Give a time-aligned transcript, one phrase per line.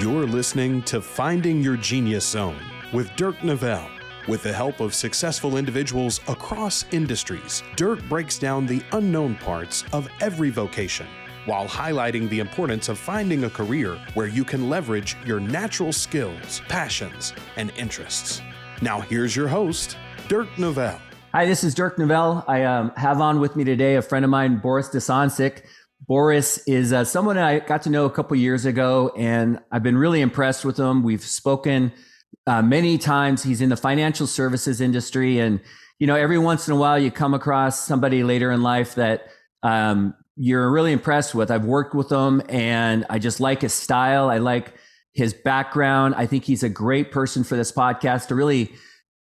[0.00, 2.56] You're listening to Finding Your Genius Zone
[2.90, 3.86] with Dirk Nevelle.
[4.28, 10.08] With the help of successful individuals across industries, Dirk breaks down the unknown parts of
[10.22, 11.06] every vocation
[11.44, 16.62] while highlighting the importance of finding a career where you can leverage your natural skills,
[16.66, 18.40] passions, and interests.
[18.80, 19.98] Now, here's your host,
[20.28, 20.98] Dirk Nevelle.
[21.32, 22.42] Hi, this is Dirk Nevelle.
[22.48, 25.62] I um, have on with me today a friend of mine, Boris Desancic.
[26.10, 29.96] Boris is uh, someone I got to know a couple years ago, and I've been
[29.96, 31.04] really impressed with him.
[31.04, 31.92] We've spoken
[32.48, 33.44] uh, many times.
[33.44, 35.60] He's in the financial services industry, and
[36.00, 39.28] you know, every once in a while, you come across somebody later in life that
[39.62, 41.48] um, you're really impressed with.
[41.48, 44.30] I've worked with him, and I just like his style.
[44.30, 44.74] I like
[45.12, 46.16] his background.
[46.16, 48.72] I think he's a great person for this podcast to really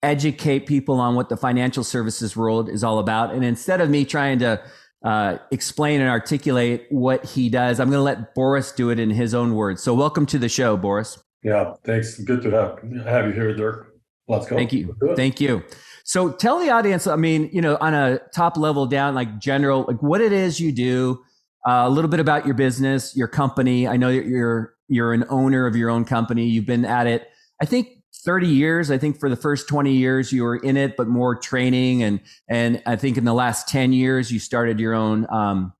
[0.03, 3.33] educate people on what the financial services world is all about.
[3.33, 4.61] And instead of me trying to
[5.05, 7.79] uh, explain and articulate what he does.
[7.79, 9.83] I'm going to let Boris do it in his own words.
[9.83, 11.19] So, welcome to the show, Boris.
[11.43, 12.19] Yeah, thanks.
[12.19, 13.93] Good to have have you here, Dirk.
[14.27, 14.55] Let's go.
[14.55, 14.97] Thank you.
[15.15, 15.63] Thank you.
[16.03, 17.05] So, tell the audience.
[17.05, 20.59] I mean, you know, on a top level down, like general, like what it is
[20.59, 21.23] you do.
[21.67, 23.87] Uh, a little bit about your business, your company.
[23.87, 26.47] I know that you're you're an owner of your own company.
[26.47, 27.27] You've been at it.
[27.61, 27.89] I think
[28.25, 28.91] 30 years.
[28.91, 32.03] I think for the first 20 years you were in it, but more training.
[32.03, 35.73] And, and I think in the last 10 years you started your own um,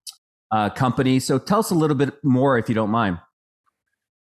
[0.52, 1.20] uh, company.
[1.20, 3.20] So tell us a little bit more if you don't mind.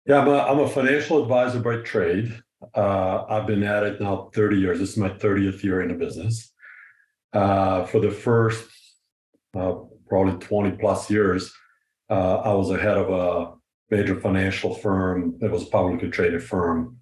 [0.04, 2.42] Yeah, I'm a, I'm a financial advisor by trade.
[2.74, 4.78] Uh, I've been at it now 30 years.
[4.80, 6.52] This is my 30th year in the business.
[7.32, 8.68] Uh, for the first
[9.56, 9.74] uh,
[10.08, 11.52] probably 20 plus years,
[12.10, 13.54] uh, I was the head of a
[13.94, 15.38] major financial firm.
[15.40, 16.98] It was a publicly traded firm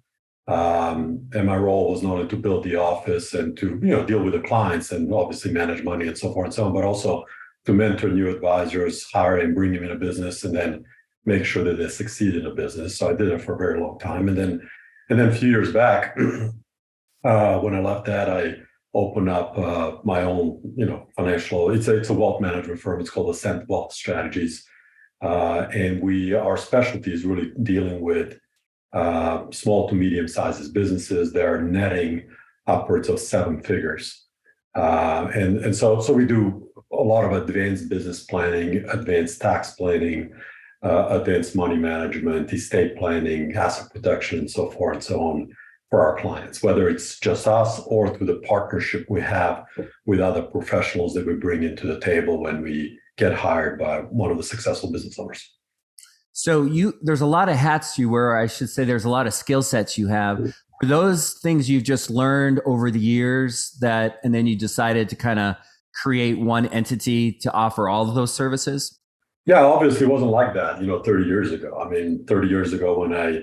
[0.47, 4.05] um, and my role was not only to build the office and to you know
[4.05, 6.85] deal with the clients and obviously manage money and so forth and so on, but
[6.85, 7.25] also
[7.65, 10.85] to mentor new advisors, hire and bring them in a business, and then
[11.25, 12.97] make sure that they succeed in a business.
[12.97, 14.69] So I did it for a very long time, and then
[15.09, 16.17] and then a few years back,
[17.25, 18.55] uh, when I left that, I
[18.93, 21.71] opened up uh, my own you know financial.
[21.71, 23.01] It's a it's a wealth management firm.
[23.01, 24.65] It's called Ascent Wealth Strategies,
[25.21, 28.39] uh, and we our specialty is really dealing with
[28.93, 32.27] uh, small to medium sizes businesses that are netting
[32.67, 34.25] upwards of seven figures.
[34.75, 39.71] Uh, and, and so, so we do a lot of advanced business planning, advanced tax
[39.71, 40.31] planning,
[40.83, 45.49] uh, advanced money management, estate planning, asset protection, and so forth and so on
[45.89, 49.65] for our clients, whether it's just us or through the partnership we have
[50.05, 54.29] with other professionals that we bring into the table when we get hired by one
[54.29, 55.56] of the successful business owners.
[56.37, 58.37] So you there's a lot of hats you wear.
[58.37, 60.37] I should say there's a lot of skill sets you have.
[60.37, 60.49] Mm-hmm.
[60.83, 65.15] Are those things you've just learned over the years that and then you decided to
[65.15, 65.55] kind of
[66.03, 68.99] create one entity to offer all of those services?
[69.47, 71.81] Yeah, obviously it wasn't like that, you know, 30 years ago.
[71.83, 73.39] I mean, 30 years ago when I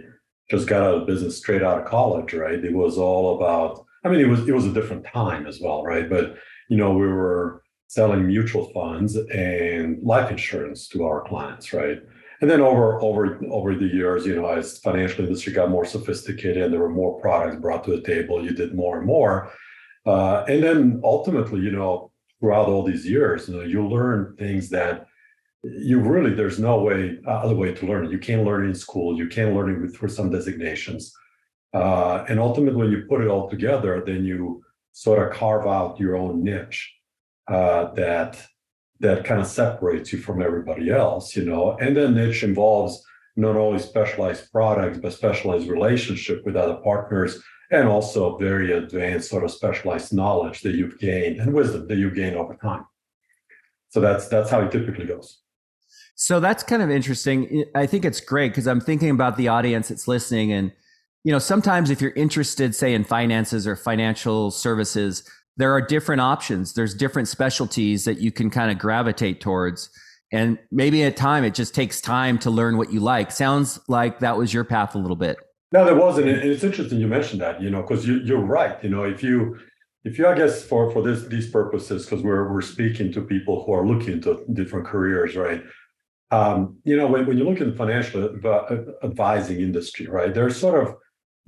[0.49, 2.65] just got out of business straight out of college, right?
[2.65, 5.83] It was all about I mean, it was it was a different time as well,
[5.83, 6.09] right?
[6.09, 6.37] But
[6.69, 11.99] you know, we were selling mutual funds and life insurance to our clients, right?
[12.45, 16.63] And then over over over the years, you know, as financial industry got more sophisticated
[16.63, 19.51] and there were more products brought to the table, you did more and more.
[20.05, 24.69] Uh, and then ultimately, you know, throughout all these years, you know, you learn things
[24.69, 25.07] that
[25.63, 28.11] you really there's no way uh, other way to learn.
[28.11, 29.17] You can't learn in school.
[29.17, 31.15] You can't learn it through some designations.
[31.73, 34.63] Uh, and ultimately, when you put it all together, then you
[34.93, 36.95] sort of carve out your own niche
[37.49, 38.47] uh, that
[39.05, 41.77] that kind of separates you from everybody else, you know.
[41.79, 43.05] And then niche involves
[43.37, 49.45] not only specialized products, but specialized relationship with other partners and also very advanced sort
[49.45, 52.85] of specialized knowledge that you've gained and wisdom that you gain over time.
[53.91, 55.41] So that's that's how it typically goes.
[56.17, 57.65] So that's kind of interesting.
[57.75, 60.73] I think it's great because I'm thinking about the audience that's listening and
[61.25, 66.21] you know, sometimes if you're interested say in finances or financial services, there are different
[66.21, 66.75] options.
[66.75, 69.91] There's different specialties that you can kind of gravitate towards.
[70.33, 73.31] And maybe at time it just takes time to learn what you like.
[73.31, 75.37] Sounds like that was your path a little bit.
[75.71, 76.29] No, there wasn't.
[76.29, 78.83] And it's interesting you mentioned that, you know, because you, you're right.
[78.83, 79.59] You know, if you,
[80.05, 83.65] if you, I guess for, for this, these purposes, because we're, we're speaking to people
[83.65, 85.63] who are looking to different careers, right?
[86.31, 88.29] Um, you know, when, when you look in the financial
[89.05, 90.97] advising industry, right, there's sort of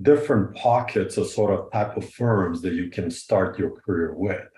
[0.02, 4.48] different pockets of sort of type of firms that you can start your career with,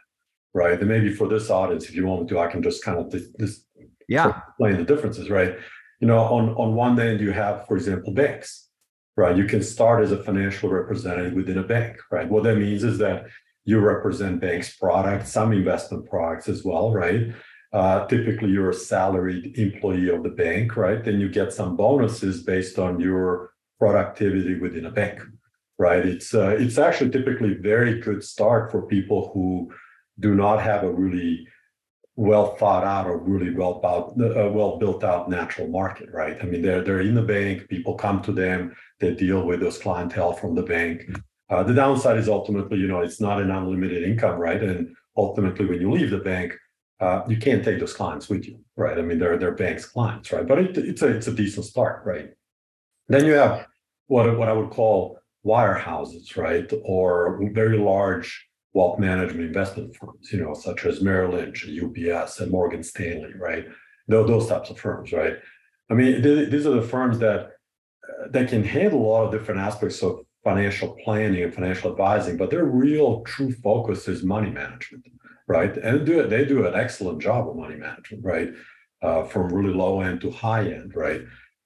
[0.52, 0.78] right?
[0.78, 3.10] And maybe for this audience, if you want me to, I can just kind of
[3.10, 3.64] this,
[4.08, 5.56] yeah sort of explain the differences, right?
[6.00, 8.68] You know, on on one end you have, for example, banks,
[9.16, 9.36] right?
[9.36, 12.28] You can start as a financial representative within a bank, right?
[12.28, 13.26] What that means is that
[13.64, 17.34] you represent banks' products, some investment products as well, right?
[17.72, 21.04] Uh, typically, you're a salaried employee of the bank, right?
[21.04, 25.20] Then you get some bonuses based on your productivity within a bank,
[25.78, 26.04] right?
[26.04, 29.72] It's uh, it's actually typically very good start for people who
[30.18, 31.46] do not have a really
[32.16, 36.36] well thought out or really well about uh, well built out natural market, right?
[36.42, 37.68] I mean, they're they're in the bank.
[37.68, 38.74] People come to them.
[38.98, 41.08] They deal with those clientele from the bank.
[41.48, 44.62] Uh, the downside is ultimately, you know, it's not an unlimited income, right?
[44.62, 46.54] And ultimately, when you leave the bank,
[47.00, 48.98] uh, you can't take those clients with you, right?
[48.98, 50.46] I mean, they're they're bank's clients, right?
[50.46, 52.30] But it, it's a it's a decent start, right?
[53.08, 53.66] Then you have
[54.06, 60.40] what what I would call wirehouses, right, or very large wealth management investment firms, you
[60.40, 63.66] know, such as Merrill Lynch, UBS, and Morgan Stanley, right?
[64.08, 65.34] Those, those types of firms, right?
[65.90, 69.60] I mean, these are the firms that uh, that can handle a lot of different
[69.60, 75.04] aspects of financial planning and financial advising, but their real true focus is money management,
[75.46, 75.76] right?
[75.76, 78.50] And do it, they do an excellent job of money management, right?
[79.02, 81.22] Uh, from really low end to high end, right?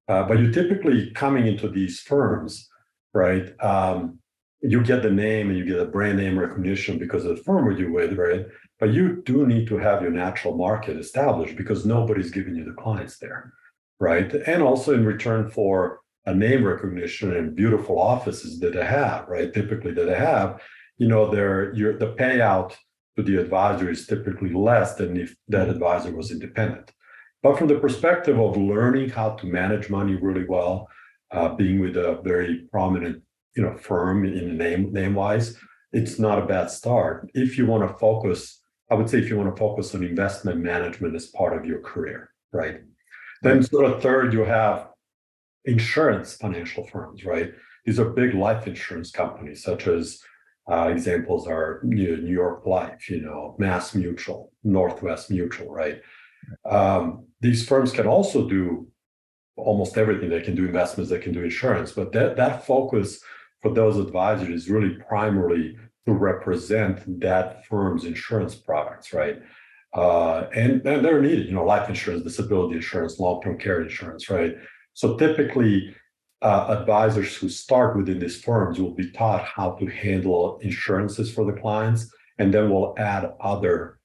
[0.08, 2.68] Uh, but you're typically coming into these firms,
[3.14, 3.52] right?
[3.60, 4.18] Um,
[4.62, 7.76] you get the name and you get a brand name recognition because of the firm
[7.76, 8.46] you're with, right?
[8.78, 12.72] But you do need to have your natural market established because nobody's giving you the
[12.72, 13.52] clients there,
[13.98, 14.32] right?
[14.46, 19.52] And also in return for a name recognition and beautiful offices that they have, right?
[19.52, 20.60] Typically that they have,
[20.98, 22.76] you know, their your the payout
[23.16, 26.92] to the advisor is typically less than if that advisor was independent.
[27.42, 30.88] But from the perspective of learning how to manage money really well,
[31.30, 33.22] uh, being with a very prominent
[33.56, 35.56] you know firm in name name wise,
[35.92, 37.30] it's not a bad start.
[37.34, 38.60] If you want to focus,
[38.90, 41.80] I would say if you want to focus on investment management as part of your
[41.80, 42.80] career, right?
[43.42, 44.88] Then sort of third, you have
[45.64, 47.52] insurance financial firms, right?
[47.84, 50.20] These are big life insurance companies, such as
[50.70, 56.00] uh, examples are you know, New York Life, you know, Mass Mutual, Northwest Mutual, right?
[56.64, 58.88] Um, these firms can also do
[59.56, 60.30] almost everything.
[60.30, 63.20] They can do investments, they can do insurance, but that that focus
[63.60, 69.38] for those advisors is really primarily to represent that firm's insurance products, right?
[69.94, 74.54] Uh, and, and they're needed, you know, life insurance, disability insurance, long-term care insurance, right?
[74.94, 75.94] So typically,
[76.40, 81.44] uh, advisors who start within these firms will be taught how to handle insurances for
[81.44, 84.00] the clients, and then we'll add other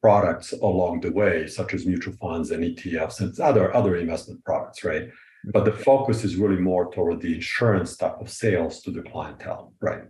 [0.00, 4.84] products along the way, such as mutual funds and ETFs and other other investment products,
[4.84, 5.08] right?
[5.52, 9.72] But the focus is really more toward the insurance type of sales to the clientele,
[9.80, 10.02] right?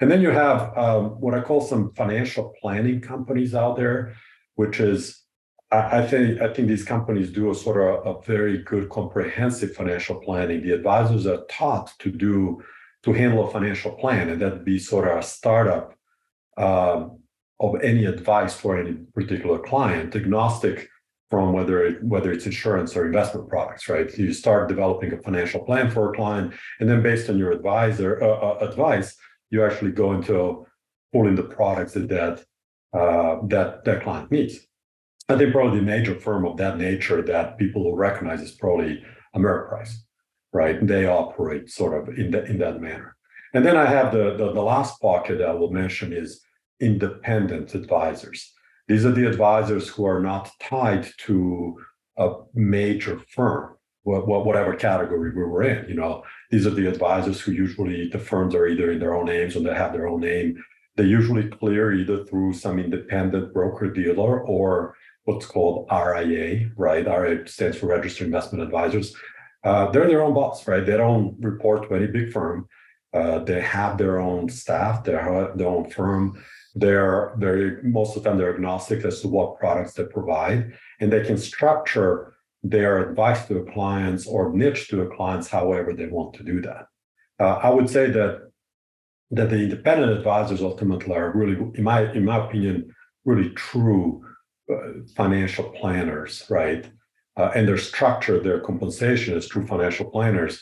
[0.00, 4.14] And then you have um, what I call some financial planning companies out there,
[4.54, 5.22] which is
[5.70, 9.74] I, I think I think these companies do a sort of a very good comprehensive
[9.74, 10.62] financial planning.
[10.62, 12.62] The advisors are taught to do
[13.04, 15.94] to handle a financial plan, and that'd be sort of a startup
[16.56, 17.20] um,
[17.60, 20.88] of any advice for any particular client, agnostic
[21.30, 24.16] from whether it, whether it's insurance or investment products, right?
[24.16, 28.22] You start developing a financial plan for a client, and then based on your advisor
[28.22, 29.14] uh, uh, advice,
[29.50, 30.66] you actually go into
[31.12, 32.44] pulling the products that that
[32.98, 34.60] uh, that that client needs.
[35.28, 39.04] I think probably the major firm of that nature that people will recognize is probably
[39.36, 39.92] Ameriprise,
[40.54, 40.84] right?
[40.86, 43.16] They operate sort of in that in that manner.
[43.54, 46.40] And then I have the, the, the last pocket I will mention is
[46.80, 48.52] independent advisors.
[48.86, 51.76] These are the advisors who are not tied to
[52.16, 55.88] a major firm, whatever category we were in.
[55.88, 59.26] You know, these are the advisors who usually the firms are either in their own
[59.26, 60.62] names or they have their own name.
[60.96, 67.06] They usually clear either through some independent broker dealer or what's called RIA, right?
[67.06, 69.14] RIA stands for Registered Investment Advisors.
[69.62, 70.84] Uh, they're in their own boss, right?
[70.84, 72.66] They don't report to any big firm.
[73.12, 76.42] Uh, they have their own staff, their, their own firm.
[76.74, 81.12] They're very most of the time they're agnostic as to what products they provide, and
[81.12, 86.06] they can structure their advice to the clients or niche to the clients however they
[86.06, 86.86] want to do that.
[87.40, 88.50] Uh, I would say that
[89.30, 92.94] that the independent advisors ultimately are really, in my in my opinion,
[93.24, 94.24] really true
[94.72, 96.86] uh, financial planners, right?
[97.36, 100.60] Uh, and their structure, their compensation is true financial planners.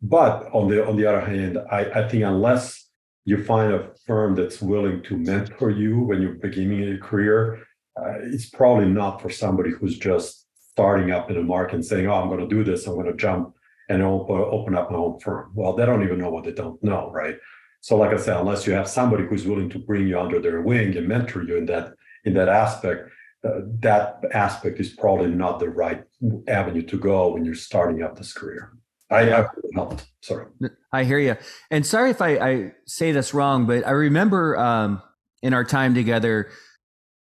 [0.00, 2.83] But on the on the other hand, I, I think unless
[3.24, 7.66] you find a firm that's willing to mentor you when you're beginning your career,
[7.98, 12.06] uh, it's probably not for somebody who's just starting up in the market and saying,
[12.06, 12.86] "Oh, I'm going to do this.
[12.86, 13.54] I'm going to jump
[13.88, 17.10] and open, up my own firm." Well, they don't even know what they don't know,
[17.12, 17.36] right?
[17.80, 20.62] So, like I said, unless you have somebody who's willing to bring you under their
[20.62, 23.10] wing and mentor you in that in that aspect,
[23.44, 26.02] uh, that aspect is probably not the right
[26.48, 28.72] avenue to go when you're starting up this career.
[29.14, 30.06] I have helped.
[30.20, 30.46] Sorry.
[30.92, 31.36] I hear you.
[31.70, 35.02] And sorry if I, I say this wrong, but I remember um,
[35.42, 36.50] in our time together,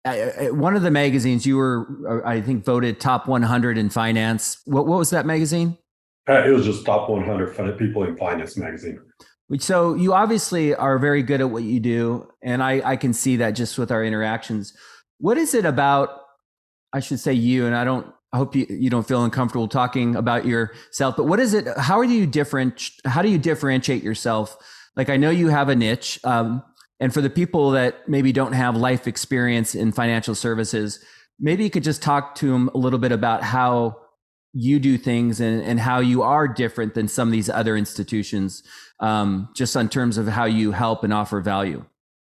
[0.04, 3.90] I, I, one of the magazines you were, uh, I think, voted top 100 in
[3.90, 4.58] finance.
[4.64, 5.78] What, what was that magazine?
[6.28, 9.00] Uh, it was just top 100 people in finance magazine.
[9.58, 13.36] So you obviously are very good at what you do, and I, I can see
[13.36, 14.72] that just with our interactions.
[15.18, 16.20] What is it about?
[16.92, 18.06] I should say you, and I don't.
[18.32, 21.16] I hope you, you don't feel uncomfortable talking about yourself.
[21.16, 21.66] But what is it?
[21.78, 22.90] How are you different?
[23.04, 24.56] How do you differentiate yourself?
[24.96, 26.62] Like I know you have a niche, um,
[26.98, 31.04] and for the people that maybe don't have life experience in financial services,
[31.38, 33.96] maybe you could just talk to them a little bit about how
[34.54, 38.62] you do things and, and how you are different than some of these other institutions,
[39.00, 41.84] um, just on terms of how you help and offer value?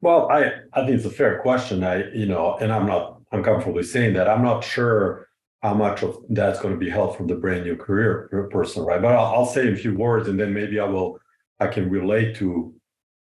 [0.02, 1.84] Well, I, I think it's a fair question.
[1.84, 4.30] I, you know, and I'm not uncomfortably saying that.
[4.30, 5.28] I'm not sure
[5.64, 9.02] how much of that's going to be held from the brand new career person, right?
[9.02, 11.20] But I'll, I'll say a few words and then maybe I will,
[11.60, 12.76] I can relate to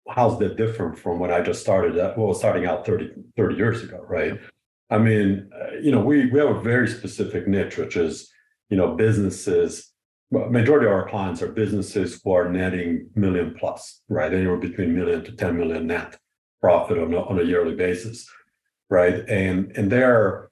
[0.08, 3.82] how's that different from when I just started, at, well, starting out 30, 30 years
[3.82, 4.38] ago, right?
[4.90, 8.30] I mean, uh, you know, we, we have a very specific niche, which is
[8.68, 9.92] you know, businesses,
[10.30, 14.32] well, majority of our clients are businesses who are netting million plus, right?
[14.32, 16.18] Anywhere between million to 10 million net
[16.60, 18.28] profit on a, on a yearly basis,
[18.90, 19.28] right?
[19.28, 20.50] And and they're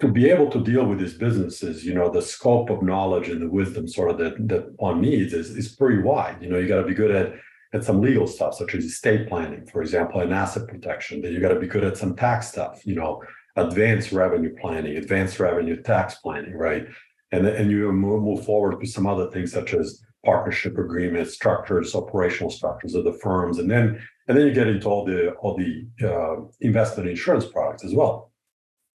[0.00, 3.40] to be able to deal with these businesses, you know, the scope of knowledge and
[3.40, 6.36] the wisdom sort of that that one needs is, is pretty wide.
[6.42, 7.34] You know, you got to be good at
[7.72, 11.20] at some legal stuff, such as estate planning, for example, and asset protection.
[11.20, 13.22] Then you got to be good at some tax stuff, you know,
[13.56, 16.86] advanced revenue planning, advanced revenue tax planning, right?
[17.32, 22.50] And, and you move, forward with some other things such as partnership agreements, structures, operational
[22.50, 25.86] structures of the firms, and then and then you get into all the all the
[26.06, 28.32] uh, investment insurance products as well.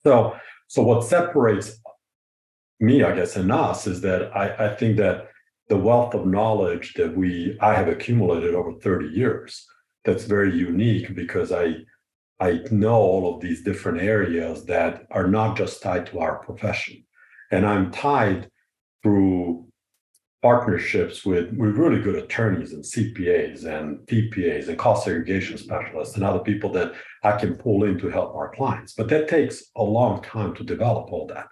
[0.03, 0.35] So
[0.71, 1.81] so what separates
[2.79, 5.27] me, I guess, and us is that I, I think that
[5.67, 9.67] the wealth of knowledge that we I have accumulated over 30 years
[10.05, 11.75] that's very unique because I
[12.39, 17.03] I know all of these different areas that are not just tied to our profession.
[17.51, 18.49] And I'm tied
[19.03, 19.67] through
[20.41, 26.23] partnerships with, with really good attorneys and CPAs and TPAs and cost segregation specialists and
[26.23, 26.93] other people that
[27.23, 28.93] I can pull in to help our clients.
[28.93, 31.47] But that takes a long time to develop all that.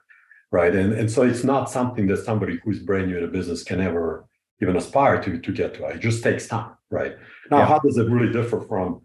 [0.51, 0.73] Right.
[0.73, 3.79] And, and so it's not something that somebody who's brand new in a business can
[3.79, 4.25] ever
[4.61, 5.85] even aspire to to get to.
[5.87, 6.71] It just takes time.
[6.89, 7.15] Right.
[7.51, 7.65] Now, yeah.
[7.67, 9.01] how does it really differ from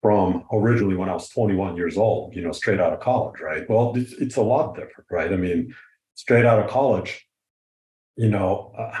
[0.00, 3.68] from originally when I was 21 years old, you know, straight out of college, right?
[3.70, 5.32] Well, it's, it's a lot different, right?
[5.32, 5.74] I mean,
[6.14, 7.26] straight out of college,
[8.16, 8.96] you know, uh,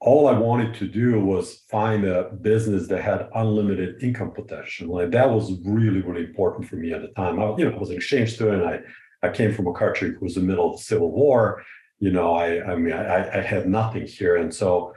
[0.00, 4.98] all I wanted to do was find a business that had unlimited income potential.
[4.98, 7.40] And that was really, really important for me at the time.
[7.40, 8.64] I, you know, I was an exchange student.
[8.64, 8.80] I,
[9.26, 11.64] I came from a country who was in the middle of the Civil War.
[12.00, 14.36] You know, I, I mean, I, I had nothing here.
[14.36, 14.94] And so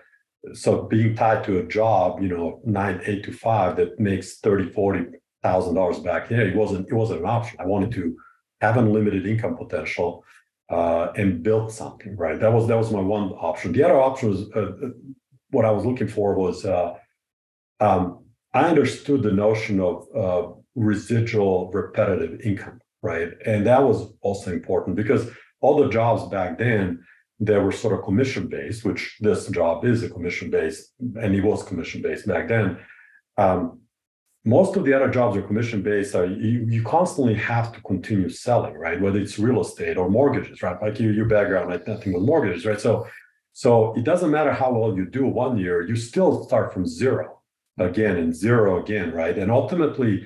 [0.53, 4.71] so being tied to a job, you know, nine, eight to five that makes 30,
[4.71, 5.05] 40
[5.43, 7.59] thousand dollars back there, it wasn't, it wasn't an option.
[7.59, 8.17] I wanted to
[8.61, 10.23] have unlimited income potential
[10.69, 12.39] uh, and build something, right?
[12.39, 13.71] That was that was my one option.
[13.71, 14.89] The other option was uh, uh
[15.51, 16.93] what I was looking for was uh,
[17.79, 23.29] um, I understood the notion of residual repetitive income, right?
[23.45, 25.29] And that was also important because
[25.61, 27.03] all the jobs back then
[27.39, 31.43] they were sort of commission based, which this job is a commission based, and it
[31.43, 32.79] was commission based back then.
[33.37, 33.81] Um,
[34.47, 36.13] most of the other jobs are commission based.
[36.13, 38.99] You, you constantly have to continue selling, right?
[38.99, 40.81] Whether it's real estate or mortgages, right?
[40.81, 42.79] Like you, your background, like nothing with mortgages, right?
[42.79, 43.07] So,
[43.51, 47.41] so it doesn't matter how well you do one year, you still start from zero
[47.77, 49.37] again and zero again, right?
[49.37, 50.25] And ultimately,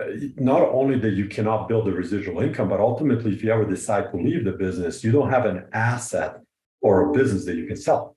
[0.00, 3.64] uh, not only that you cannot build a residual income, but ultimately, if you ever
[3.64, 6.40] decide to leave the business, you don't have an asset
[6.80, 8.16] or a business that you can sell,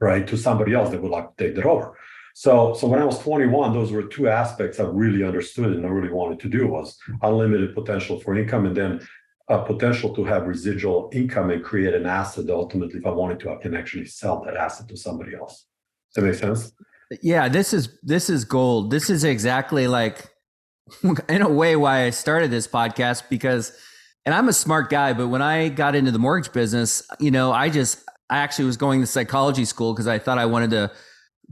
[0.00, 1.96] right, to somebody else that would like to take that over.
[2.34, 5.88] So, so when I was 21, those were two aspects I really understood and I
[5.88, 9.00] really wanted to do was unlimited potential for income, and then
[9.48, 13.50] a potential to have residual income and create an asset ultimately, if I wanted to,
[13.50, 15.66] I can actually sell that asset to somebody else.
[16.14, 16.72] Does that make sense?
[17.20, 18.90] Yeah, this is this is gold.
[18.90, 20.30] This is exactly like
[21.28, 23.76] in a way why I started this podcast because
[24.24, 27.52] and I'm a smart guy, but when I got into the mortgage business, you know,
[27.52, 30.92] I just I actually was going to psychology school because I thought I wanted to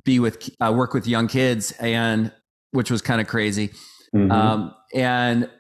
[0.05, 2.33] be with uh, work with young kids and
[2.73, 3.69] which was kind of crazy.
[4.15, 4.31] Mm-hmm.
[4.31, 5.51] Um, and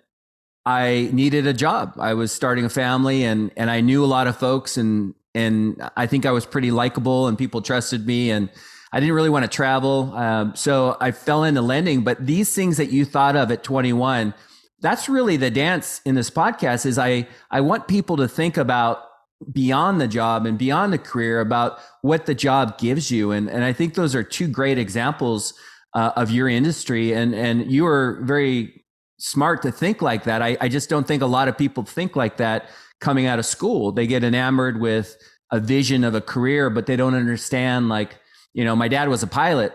[0.66, 1.94] I needed a job.
[1.99, 5.80] I was starting a family and and I knew a lot of folks and and
[5.97, 8.50] I think I was pretty likable and people trusted me and
[8.92, 10.12] I didn't really want to travel.
[10.14, 12.02] Um, so I fell into lending.
[12.02, 14.35] But these things that you thought of at 21,
[14.80, 19.04] that's really the dance in this podcast is I, I want people to think about
[19.52, 23.32] beyond the job and beyond the career about what the job gives you.
[23.32, 25.54] And, and I think those are two great examples
[25.94, 27.12] uh, of your industry.
[27.12, 28.85] And, and you are very
[29.18, 30.42] smart to think like that.
[30.42, 32.68] I, I just don't think a lot of people think like that
[33.00, 33.92] coming out of school.
[33.92, 35.16] They get enamored with
[35.50, 38.18] a vision of a career, but they don't understand like,
[38.52, 39.73] you know, my dad was a pilot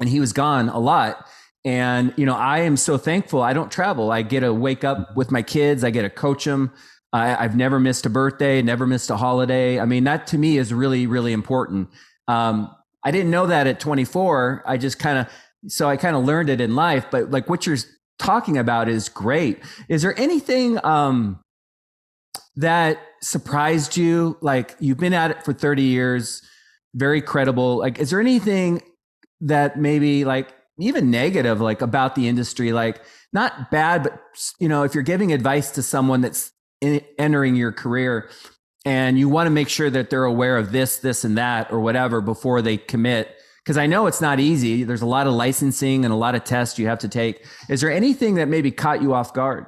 [0.00, 1.26] and he was gone a lot.
[1.64, 4.10] And, you know, I am so thankful I don't travel.
[4.10, 6.72] I get to wake up with my kids, I get to coach them.
[7.12, 9.80] I, have never missed a birthday, never missed a holiday.
[9.80, 11.88] I mean, that to me is really, really important.
[12.28, 12.74] Um,
[13.04, 14.62] I didn't know that at 24.
[14.66, 15.26] I just kind of,
[15.70, 17.06] so I kind of learned it in life.
[17.10, 17.78] But like what you're
[18.18, 19.58] talking about is great.
[19.88, 21.40] Is there anything um,
[22.56, 24.36] that surprised you?
[24.40, 26.42] Like you've been at it for 30 years,
[26.94, 27.78] very credible.
[27.78, 28.82] Like, is there anything
[29.40, 33.02] that maybe like even negative, like about the industry, like
[33.32, 34.20] not bad, but
[34.58, 38.30] you know, if you're giving advice to someone that's in, entering your career
[38.84, 41.80] and you want to make sure that they're aware of this, this, and that, or
[41.80, 43.36] whatever before they commit.
[43.62, 44.84] Because I know it's not easy.
[44.84, 47.44] There's a lot of licensing and a lot of tests you have to take.
[47.68, 49.66] Is there anything that maybe caught you off guard?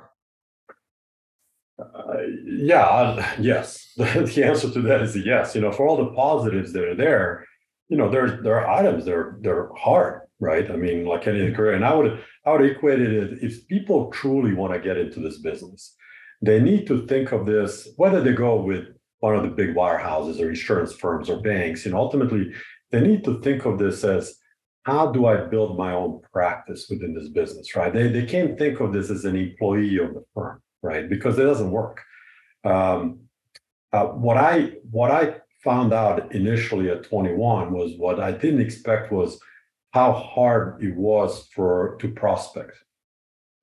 [1.79, 2.15] Uh,
[2.47, 3.93] yeah, yes.
[3.97, 5.55] the answer to that is yes.
[5.55, 7.45] You know, for all the positives that are there,
[7.89, 10.71] you know, there's there are items that are they're hard, right?
[10.71, 11.75] I mean, like any career.
[11.75, 15.39] And I would I would equate it if people truly want to get into this
[15.39, 15.95] business,
[16.43, 18.87] they need to think of this, whether they go with
[19.21, 22.53] one of the big wirehouses or insurance firms or banks, and ultimately
[22.91, 24.37] they need to think of this as
[24.85, 27.93] how do I build my own practice within this business, right?
[27.93, 31.09] They, they can't think of this as an employee of the firm, right?
[31.09, 32.01] Because it doesn't work.
[32.65, 33.21] Um,
[33.93, 39.13] uh, what I what I found out initially at 21 was what I didn't expect
[39.13, 39.39] was
[39.93, 42.77] how hard it was for to prospect,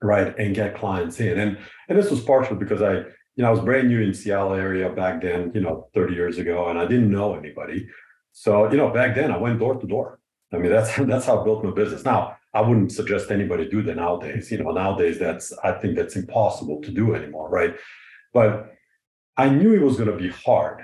[0.02, 1.40] right, and get clients in.
[1.40, 3.04] And and this was partially because I
[3.40, 6.38] you know, I was brand new in Seattle area back then, you know, 30 years
[6.40, 7.88] ago, and I didn't know anybody.
[8.34, 10.20] So, you know, back then I went door to door.
[10.52, 12.04] I mean, that's that's how I built my business.
[12.04, 14.52] Now, I wouldn't suggest anybody do that nowadays.
[14.52, 17.76] You know, nowadays that's I think that's impossible to do anymore, right?
[18.34, 18.74] But
[19.38, 20.84] I knew it was going to be hard.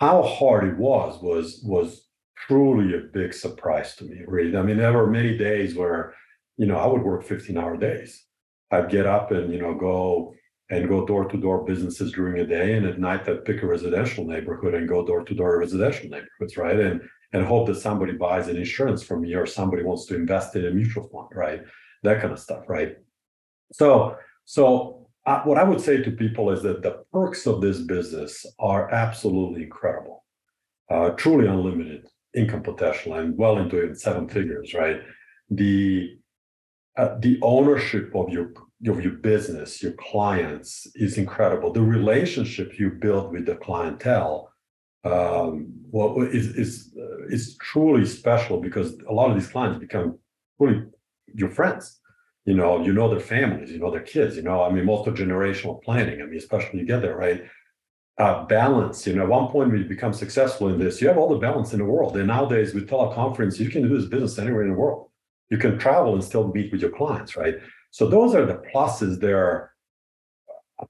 [0.00, 4.22] How hard it was was was truly a big surprise to me.
[4.26, 6.14] Really, I mean, there were many days where,
[6.56, 8.24] you know, I would work 15 hour days.
[8.70, 10.34] I'd get up and you know go
[10.70, 13.66] and go door to door businesses during the day, and at night I'd pick a
[13.66, 16.78] residential neighborhood and go door to door residential neighborhoods, right?
[16.78, 17.00] And
[17.32, 20.66] and hope that somebody buys an insurance from me or somebody wants to invest in
[20.66, 21.62] a mutual fund, right?
[22.02, 22.96] That kind of stuff, right?
[23.72, 27.78] So so uh, what I would say to people is that the perks of this
[27.80, 30.24] business are absolutely incredible,
[30.90, 35.00] uh, truly unlimited income potential, and well into seven figures, right?
[35.50, 36.19] The
[36.96, 38.52] uh, the ownership of your
[38.88, 41.72] of your business, your clients is incredible.
[41.72, 44.50] The relationship you build with the clientele
[45.04, 50.18] um, well, is is uh, is truly special because a lot of these clients become
[50.58, 50.84] really
[51.34, 51.98] your friends.
[52.44, 54.36] You know, you know their families, you know their kids.
[54.36, 56.22] You know, I mean, multi-generational planning.
[56.22, 57.44] I mean, especially you get there, right?
[58.18, 59.06] Uh, balance.
[59.06, 61.38] You know, at one point when you become successful in this, you have all the
[61.38, 62.16] balance in the world.
[62.16, 65.09] And nowadays with teleconference, you can do this business anywhere in the world.
[65.50, 67.56] You can travel and still meet with your clients, right?
[67.90, 69.20] So those are the pluses.
[69.20, 69.72] They're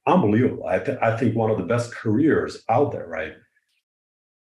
[0.06, 0.66] unbelievable.
[0.66, 3.32] I, th- I think one of the best careers out there, right?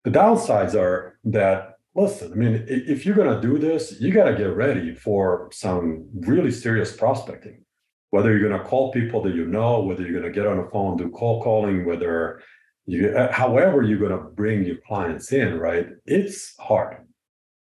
[0.03, 4.25] The downsides are that listen, I mean, if you're going to do this, you got
[4.25, 7.63] to get ready for some really serious prospecting.
[8.12, 10.58] Whether you're going to call people that you know, whether you're going to get on
[10.58, 12.41] the phone, do call calling, whether
[12.86, 15.88] you, uh, however you're going to bring your clients in, right?
[16.06, 17.06] It's hard,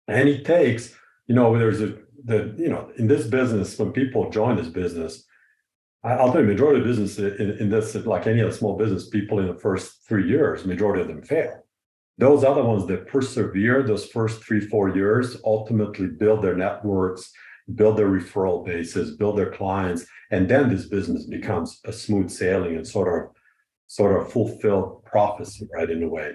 [0.08, 0.94] and it takes,
[1.26, 5.24] you know, there's a the you know in this business when people join this business
[6.04, 9.38] I'll tell you, majority of business in, in, this, like any other small business, people
[9.38, 11.64] in the first three years, majority of them fail.
[12.18, 17.30] Those other ones that persevere those first three, four years ultimately build their networks,
[17.76, 22.76] build their referral bases, build their clients, and then this business becomes a smooth sailing
[22.76, 23.30] and sort of
[23.86, 26.32] sort of fulfilled prophecy, right, in a way.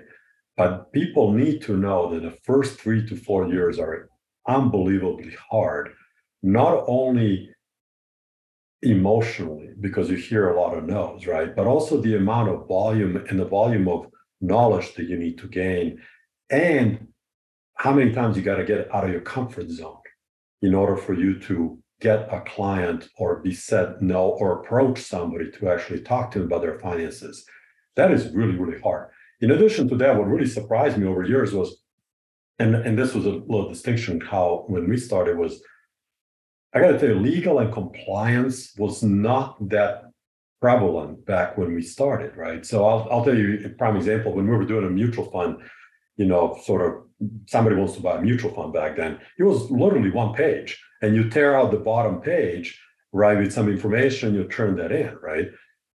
[0.56, 4.10] But people need to know that the first three to four years are
[4.48, 5.90] unbelievably hard,
[6.44, 7.50] not only
[8.82, 11.56] emotionally, because you hear a lot of no's, right?
[11.56, 14.08] But also the amount of volume and the volume of
[14.40, 16.00] knowledge that you need to gain,
[16.50, 17.08] and
[17.76, 19.98] how many times you got to get out of your comfort zone
[20.62, 25.50] in order for you to get a client or be said no or approach somebody
[25.52, 27.46] to actually talk to them about their finances.
[27.96, 29.10] That is really, really hard.
[29.42, 31.84] In addition to that, what really surprised me over years was
[32.60, 35.62] and and this was a little distinction how when we started was
[36.74, 40.04] I got to tell you, legal and compliance was not that
[40.62, 42.66] prevalent back when we started, right?
[42.66, 44.34] So I'll I'll tell you a prime example.
[44.34, 45.58] When we were doing a mutual fund,
[46.18, 47.04] you know, sort of
[47.48, 51.16] somebody wants to buy a mutual fund back then, it was literally one page, and
[51.16, 52.80] you tear out the bottom page,
[53.14, 55.48] right, with some information, you turn that in, right?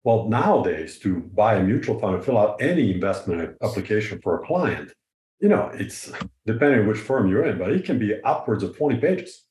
[0.05, 4.47] Well, nowadays, to buy a mutual fund and fill out any investment application for a
[4.47, 4.93] client,
[5.41, 6.13] you know, it's
[6.47, 9.45] depending which firm you're in, but it can be upwards of 20 pages,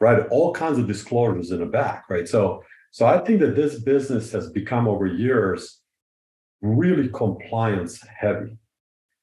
[0.00, 0.26] right?
[0.30, 2.28] All kinds of disclosures in the back, right?
[2.28, 5.80] So, so I think that this business has become over years
[6.62, 8.56] really compliance heavy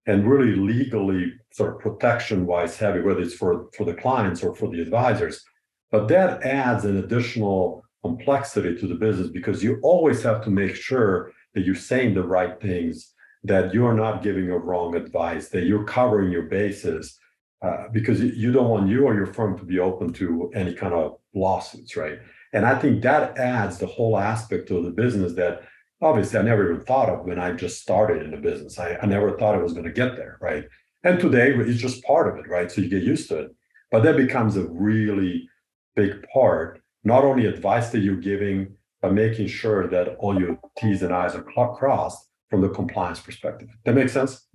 [0.08, 4.56] and really legally sort of protection wise heavy, whether it's for, for the clients or
[4.56, 5.44] for the advisors.
[5.92, 10.76] But that adds an additional complexity to the business because you always have to make
[10.76, 15.66] sure that you're saying the right things, that you're not giving a wrong advice, that
[15.66, 17.18] you're covering your bases,
[17.62, 20.94] uh, because you don't want you or your firm to be open to any kind
[20.94, 22.20] of lawsuits, right?
[22.54, 25.64] And I think that adds the whole aspect of the business that
[26.02, 28.80] obviously I never even thought of when I just started in the business.
[28.80, 30.66] I, I never thought it was going to get there, right?
[31.04, 32.72] And today it's just part of it, right?
[32.72, 33.56] So you get used to it.
[33.92, 35.50] But that becomes a really
[35.96, 41.04] big part not only advice that you're giving, but making sure that all your T's
[41.04, 43.70] and I's are crossed from the compliance perspective.
[43.86, 44.46] That makes sense?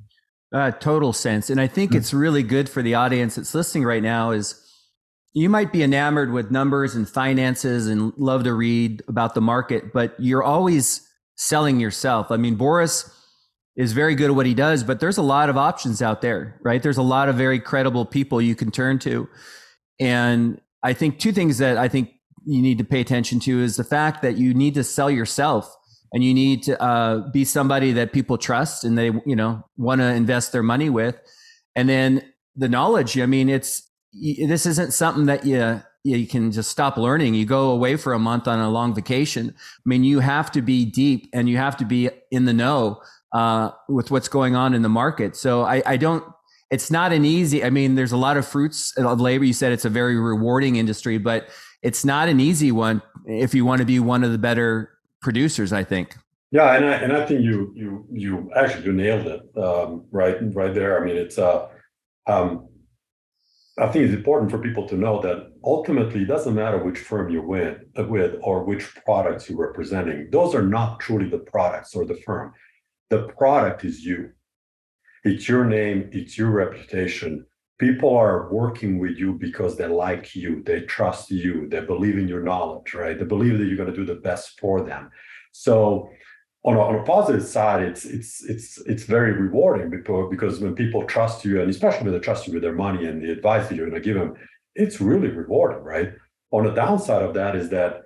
[0.52, 1.50] Uh, total sense.
[1.50, 1.98] And I think mm-hmm.
[1.98, 4.59] it's really good for the audience that's listening right now is
[5.33, 9.92] you might be enamored with numbers and finances and love to read about the market,
[9.92, 12.31] but you're always selling yourself.
[12.31, 13.11] I mean, Boris
[13.76, 16.61] is very good at what he does, but there's a lot of options out there,
[16.62, 16.83] right?
[16.83, 19.26] There's a lot of very credible people you can turn to.
[19.98, 22.11] And I think two things that I think
[22.44, 25.74] you need to pay attention to is the fact that you need to sell yourself
[26.12, 30.01] and you need to uh, be somebody that people trust and they you know want
[30.01, 31.16] to invest their money with.
[31.75, 32.22] And then
[32.55, 37.35] the knowledge i mean it's this isn't something that you you can just stop learning.
[37.35, 39.55] You go away for a month on a long vacation.
[39.57, 43.01] I mean you have to be deep and you have to be in the know
[43.33, 45.37] uh, with what's going on in the market.
[45.37, 46.25] So I, I don't
[46.70, 49.44] it's not an easy i mean there's a lot of fruits of labor.
[49.44, 51.48] You said it's a very rewarding industry but
[51.83, 54.91] it's not an easy one if you want to be one of the better
[55.22, 55.72] producers.
[55.72, 56.16] I think.
[56.50, 60.37] Yeah, and I and I think you you you actually you nailed it um, right
[60.54, 61.00] right there.
[61.00, 61.68] I mean, it's uh,
[62.26, 62.68] um,
[63.78, 67.30] I think it's important for people to know that ultimately it doesn't matter which firm
[67.30, 70.28] you're with, with or which products you're representing.
[70.30, 72.52] Those are not truly the products or the firm.
[73.08, 74.32] The product is you.
[75.24, 77.46] It's your name, it's your reputation,
[77.83, 82.29] people are working with you because they like you, they trust you, they believe in
[82.29, 83.18] your knowledge, right?
[83.18, 85.11] They believe that you're going to do the best for them.
[85.51, 86.09] So
[86.62, 91.03] on a, on a positive side, it's it's it's it's very rewarding because when people
[91.07, 93.75] trust you, and especially when they trust you with their money and the advice that
[93.75, 94.37] you're going to give them,
[94.77, 96.12] it's really rewarding, right?
[96.53, 98.03] On the downside of that is that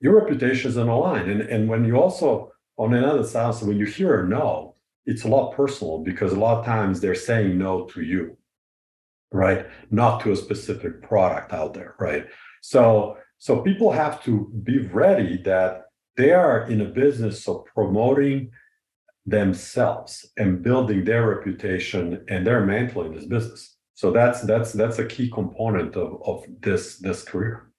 [0.00, 3.64] your reputation is on the line, and and when you also on another side, so
[3.64, 4.74] when you hear a no,
[5.06, 8.36] it's a lot personal because a lot of times they're saying no to you
[9.34, 9.66] right?
[9.90, 12.26] Not to a specific product out there, right?
[12.62, 18.52] So, so people have to be ready that they are in a business of promoting
[19.26, 23.76] themselves and building their reputation and their mantle in this business.
[23.94, 27.70] So that's that's that's a key component of of this this career.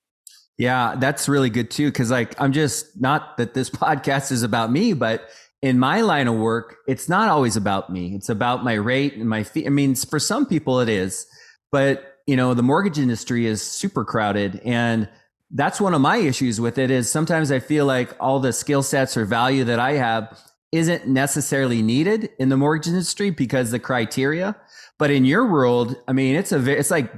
[0.57, 1.91] Yeah, that's really good too.
[1.91, 5.29] Cause like I'm just not that this podcast is about me, but
[5.61, 8.13] in my line of work, it's not always about me.
[8.13, 9.65] It's about my rate and my fee.
[9.65, 11.27] I mean, for some people it is,
[11.75, 15.09] but, you know, the mortgage industry is super crowded and
[15.51, 18.81] that's one of my issues with it is sometimes I feel like all the skill
[18.81, 20.39] sets or value that I have
[20.71, 24.55] isn't necessarily needed in the mortgage industry because the criteria.
[24.97, 27.11] But in your world, I mean, it's a it's like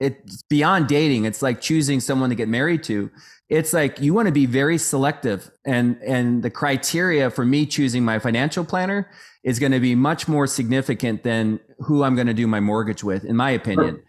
[0.00, 1.26] it's beyond dating.
[1.26, 3.10] It's like choosing someone to get married to.
[3.50, 8.04] It's like you want to be very selective, and and the criteria for me choosing
[8.04, 9.10] my financial planner
[9.44, 13.02] is going to be much more significant than who I'm going to do my mortgage
[13.02, 14.02] with, in my opinion.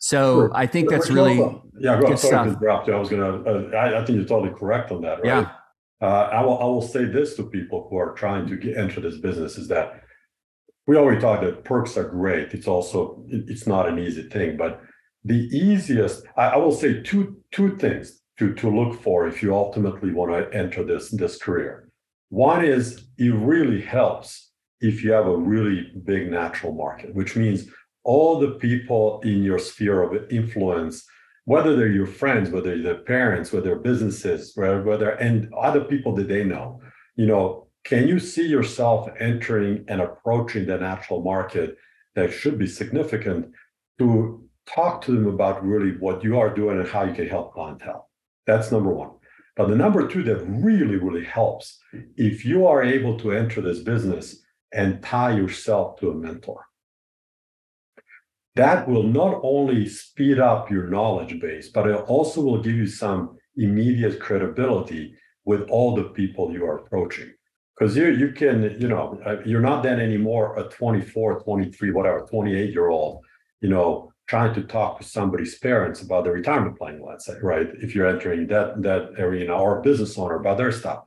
[0.00, 0.50] So sure.
[0.54, 1.38] I think that's really
[1.78, 2.00] yeah.
[2.00, 2.94] Go, sorry to interrupt you.
[2.94, 3.50] I was going to.
[3.50, 5.18] Uh, I, I, think you're totally correct on that.
[5.20, 5.26] Right?
[5.26, 5.50] Yeah.
[6.00, 6.58] Uh, I will.
[6.58, 9.68] I will say this to people who are trying to get, enter this business is
[9.68, 10.02] that
[10.86, 12.52] we already talked that perks are great.
[12.52, 14.80] It's also it's not an easy thing, but
[15.24, 16.24] the easiest.
[16.36, 20.32] I, I will say two two things to to look for if you ultimately want
[20.32, 21.88] to enter this this career.
[22.30, 24.50] One is it really helps
[24.80, 27.66] if you have a really big natural market, which means
[28.04, 31.04] all the people in your sphere of influence,
[31.46, 36.28] whether they're your friends, whether they're parents, whether they're businesses, whether and other people that
[36.28, 36.80] they know,
[37.16, 41.76] you know, can you see yourself entering and approaching the natural market
[42.14, 43.50] that should be significant
[43.98, 47.54] to talk to them about really what you are doing and how you can help
[47.54, 48.10] clientele?
[48.46, 49.10] That's number one.
[49.56, 51.78] But the number two that really, really helps,
[52.16, 56.64] if you are able to enter this business and tie yourself to a mentor.
[58.54, 62.86] That will not only speed up your knowledge base, but it also will give you
[62.86, 67.32] some immediate credibility with all the people you are approaching.
[67.78, 72.26] Because you you can, you know, uh, you're not then anymore a 24, 23, whatever,
[72.28, 73.24] 28 year old,
[73.60, 77.68] you know, trying to talk to somebody's parents about their retirement plan, let's say, right?
[77.80, 81.04] If you're entering that that arena or a business owner about their stuff.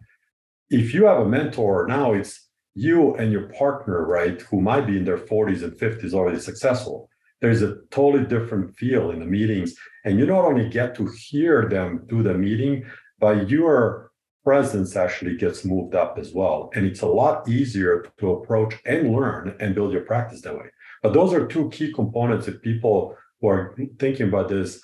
[0.69, 4.97] If you have a mentor, now it's you and your partner, right, who might be
[4.97, 7.10] in their 40s and 50s already successful.
[7.41, 9.75] There's a totally different feel in the meetings.
[10.05, 12.86] And you not only get to hear them do the meeting,
[13.19, 14.12] but your
[14.43, 16.71] presence actually gets moved up as well.
[16.73, 20.69] And it's a lot easier to approach and learn and build your practice that way.
[21.02, 24.82] But those are two key components if people who are thinking about this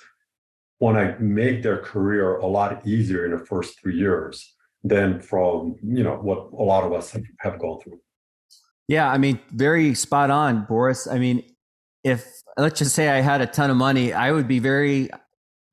[0.80, 4.54] want to make their career a lot easier in the first three years
[4.84, 8.00] than from you know what a lot of us have, have gone through.
[8.86, 11.06] Yeah, I mean, very spot on, Boris.
[11.06, 11.44] I mean,
[12.04, 12.26] if
[12.56, 15.10] let's just say I had a ton of money, I would be very,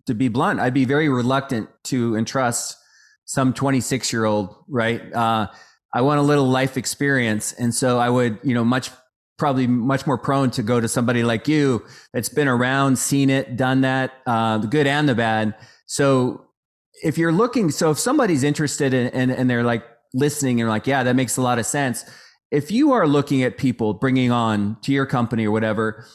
[0.05, 2.77] to be blunt, I'd be very reluctant to entrust
[3.25, 5.13] some 26 year old, right?
[5.13, 5.47] Uh,
[5.93, 7.53] I want a little life experience.
[7.53, 8.91] And so I would, you know, much,
[9.37, 13.57] probably much more prone to go to somebody like you that's been around, seen it,
[13.57, 15.55] done that, uh, the good and the bad.
[15.85, 16.45] So
[17.03, 20.87] if you're looking, so if somebody's interested in, and, and they're like listening and like,
[20.87, 22.05] yeah, that makes a lot of sense.
[22.51, 26.05] If you are looking at people bringing on to your company or whatever,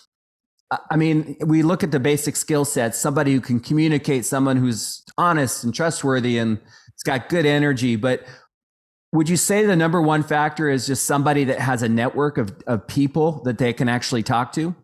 [0.90, 5.02] I mean, we look at the basic skill sets, somebody who can communicate, someone who's
[5.18, 6.58] honest and trustworthy and
[6.94, 7.96] it's got good energy.
[7.96, 8.24] But
[9.12, 12.56] would you say the number one factor is just somebody that has a network of,
[12.66, 14.74] of people that they can actually talk to?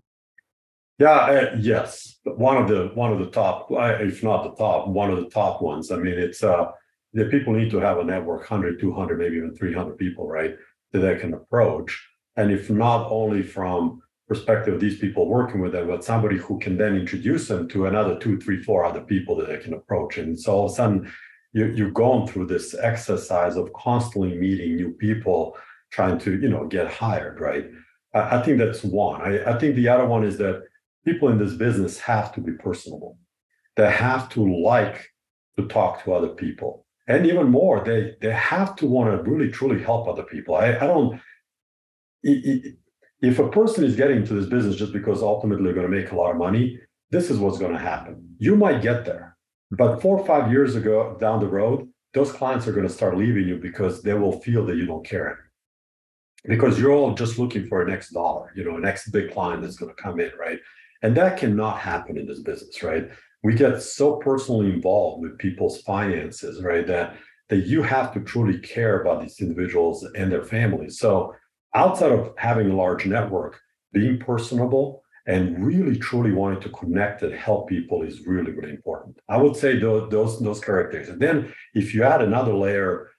[0.98, 2.18] Yeah, uh, yes.
[2.24, 5.60] One of the one of the top, if not the top, one of the top
[5.62, 5.92] ones.
[5.92, 6.72] I mean, it's uh
[7.12, 10.56] the people need to have a network 100, 200, maybe even 300 people, right?
[10.92, 12.04] That they can approach.
[12.36, 16.58] And if not only from perspective of these people working with them, but somebody who
[16.58, 20.18] can then introduce them to another two, three, four other people that they can approach.
[20.18, 21.12] And so all of a sudden,
[21.56, 25.56] you, you've gone through this exercise of constantly meeting new people,
[25.90, 27.64] trying to, you know, get hired, right?
[28.14, 29.22] I, I think that's one.
[29.22, 30.62] I, I think the other one is that
[31.06, 33.16] people in this business have to be personable.
[33.76, 35.08] They have to like
[35.58, 36.84] to talk to other people.
[37.08, 40.56] And even more, they they have to want to really truly help other people.
[40.56, 41.20] I, I don't
[42.22, 46.10] if a person is getting into this business just because ultimately they're going to make
[46.10, 46.78] a lot of money,
[47.10, 48.34] this is what's going to happen.
[48.38, 49.35] You might get there,
[49.70, 53.16] but four or five years ago down the road, those clients are going to start
[53.16, 55.46] leaving you because they will feel that you don't care
[56.46, 59.76] because you're all just looking for a next dollar, you know, next big client that's
[59.76, 60.60] going to come in, right?
[61.02, 63.10] And that cannot happen in this business, right?
[63.42, 66.86] We get so personally involved with people's finances, right?
[66.86, 67.16] That
[67.48, 70.98] that you have to truly care about these individuals and their families.
[70.98, 71.32] So
[71.76, 73.60] outside of having a large network,
[73.92, 79.18] being personable and really truly wanting to connect and help people is really, really important.
[79.28, 81.08] I would say those, those, those characters.
[81.08, 83.10] And then if you add another layer,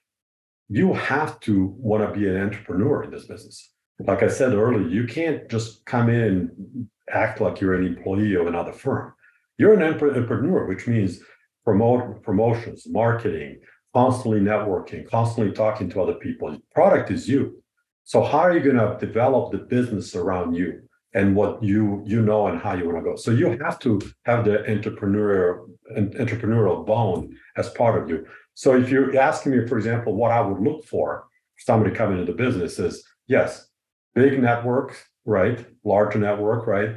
[0.70, 3.72] you have to want to be an entrepreneur in this business.
[4.00, 8.34] Like I said earlier, you can't just come in and act like you're an employee
[8.34, 9.12] of another firm.
[9.58, 11.20] You're an entrepreneur, which means
[11.64, 13.60] promote promotions, marketing,
[13.92, 16.56] constantly networking, constantly talking to other people.
[16.74, 17.62] Product is you.
[18.04, 22.22] So how are you going to develop the business around you and what you you
[22.22, 23.16] know and how you want to go?
[23.16, 25.66] So you have to have the entrepreneurial
[25.96, 28.26] entrepreneurial bone as part of you.
[28.54, 31.26] So if you're asking me, for example, what I would look for
[31.58, 33.68] somebody coming into the business is yes,
[34.14, 35.64] big network, right?
[35.84, 36.96] Large network, right?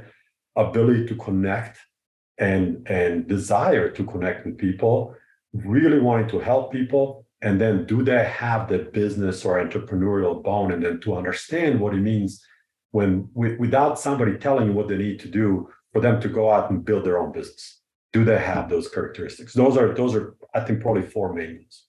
[0.55, 1.79] Ability to connect
[2.37, 5.15] and and desire to connect with people,
[5.53, 10.71] really wanting to help people, and then do they have the business or entrepreneurial bone
[10.71, 12.43] and then to understand what it means
[12.91, 16.69] when without somebody telling you what they need to do for them to go out
[16.69, 17.79] and build their own business.
[18.13, 19.53] Do they have those characteristics?
[19.53, 21.85] Those are those are i think probably four main ones.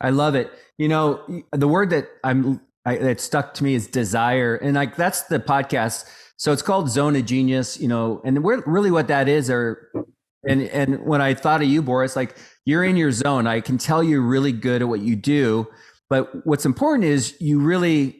[0.00, 0.50] I love it.
[0.78, 4.56] You know the word that i'm I, that stuck to me is desire.
[4.56, 6.10] And like that's the podcast.
[6.36, 9.90] So it's called zone of genius you know and we're really what that is are
[10.48, 13.46] and and when I thought of you, Boris, like you're in your zone.
[13.46, 15.68] I can tell you're really good at what you do,
[16.08, 18.19] but what's important is you really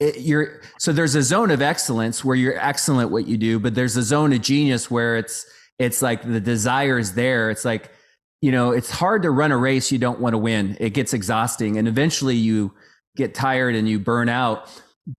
[0.00, 3.74] you're so there's a zone of excellence where you're excellent at what you do, but
[3.74, 5.46] there's a zone of genius where it's
[5.78, 7.50] it's like the desire is there.
[7.50, 7.90] It's like
[8.40, 10.76] you know, it's hard to run a race you don't want to win.
[10.78, 12.72] It gets exhausting, and eventually you
[13.16, 14.70] get tired and you burn out.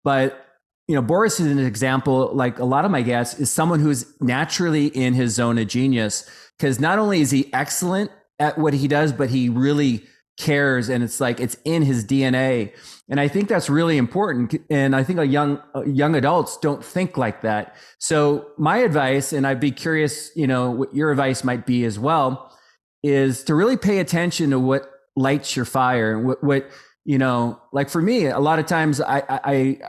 [0.03, 0.45] But
[0.87, 4.05] you know, Boris is an example, like a lot of my guests, is someone who's
[4.21, 6.27] naturally in his zone of genius.
[6.57, 10.05] Because not only is he excellent at what he does, but he really
[10.39, 12.73] cares and it's like it's in his DNA.
[13.09, 14.55] And I think that's really important.
[14.69, 17.75] And I think a young young adults don't think like that.
[17.99, 21.99] So my advice, and I'd be curious, you know, what your advice might be as
[21.99, 22.51] well,
[23.03, 26.69] is to really pay attention to what lights your fire and what, what
[27.05, 29.79] you know like for me a lot of times I, I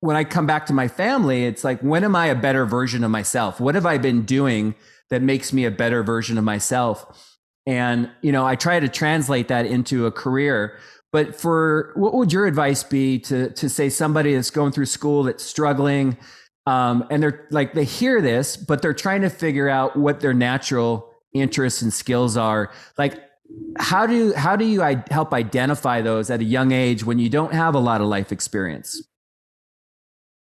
[0.00, 3.02] when i come back to my family it's like when am i a better version
[3.02, 4.74] of myself what have i been doing
[5.10, 7.31] that makes me a better version of myself
[7.66, 10.78] and you know i try to translate that into a career.
[11.12, 15.24] But for what would your advice be to to say somebody that's going through school
[15.24, 16.16] that's struggling
[16.66, 20.32] um, and they're like they hear this but they're trying to figure out what their
[20.32, 22.72] natural interests and skills are?
[22.96, 23.20] Like
[23.78, 27.52] how do how do you help identify those at a young age when you don't
[27.52, 29.06] have a lot of life experience?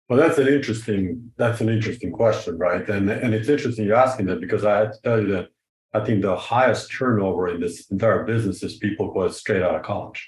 [0.09, 2.87] Well that's an interesting that's an interesting question right?
[2.89, 5.49] And and it's interesting you're asking that because i had to tell you that
[5.95, 9.75] i think the highest turnover in this entire business is people who are straight out
[9.75, 10.21] of college.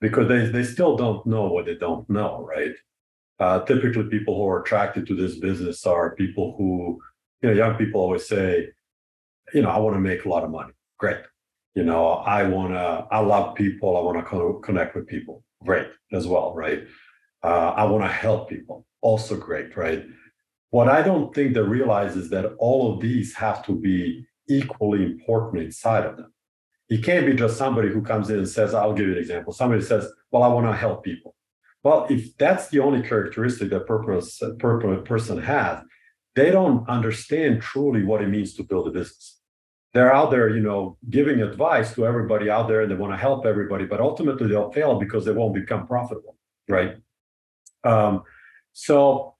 [0.00, 2.74] Because they, they still don't know what they don't know right?
[3.40, 7.00] Uh, typically people who are attracted to this business are people who
[7.40, 8.68] you know young people always say
[9.54, 10.72] you know i want to make a lot of money.
[10.98, 11.22] Great.
[11.74, 12.02] You know
[12.36, 15.44] i want to i love people i want to co- connect with people.
[15.64, 16.80] Great as well right?
[17.44, 18.86] Uh, i want to help people.
[19.00, 20.04] Also great right?
[20.70, 24.00] What i don't think they realize is that all of these have to be
[24.48, 26.32] equally important inside of them.
[26.88, 29.52] It can't be just somebody who comes in and says i'll give you an example.
[29.52, 31.34] Somebody says well i want to help people.
[31.82, 34.42] Well if that's the only characteristic that purpose,
[35.04, 35.82] person has
[36.34, 39.40] they don't understand truly what it means to build a business.
[39.92, 43.16] They're out there, you know, giving advice to everybody out there and they want to
[43.16, 46.36] help everybody, but ultimately they'll fail because they won't become profitable,
[46.68, 46.96] right?
[47.82, 48.22] Um,
[48.72, 49.34] so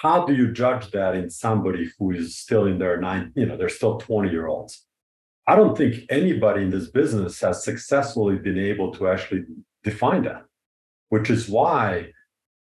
[0.00, 3.58] how do you judge that in somebody who is still in their nine, you know,
[3.58, 4.86] they're still 20 year olds?
[5.46, 9.44] I don't think anybody in this business has successfully been able to actually
[9.84, 10.44] define that,
[11.10, 12.12] which is why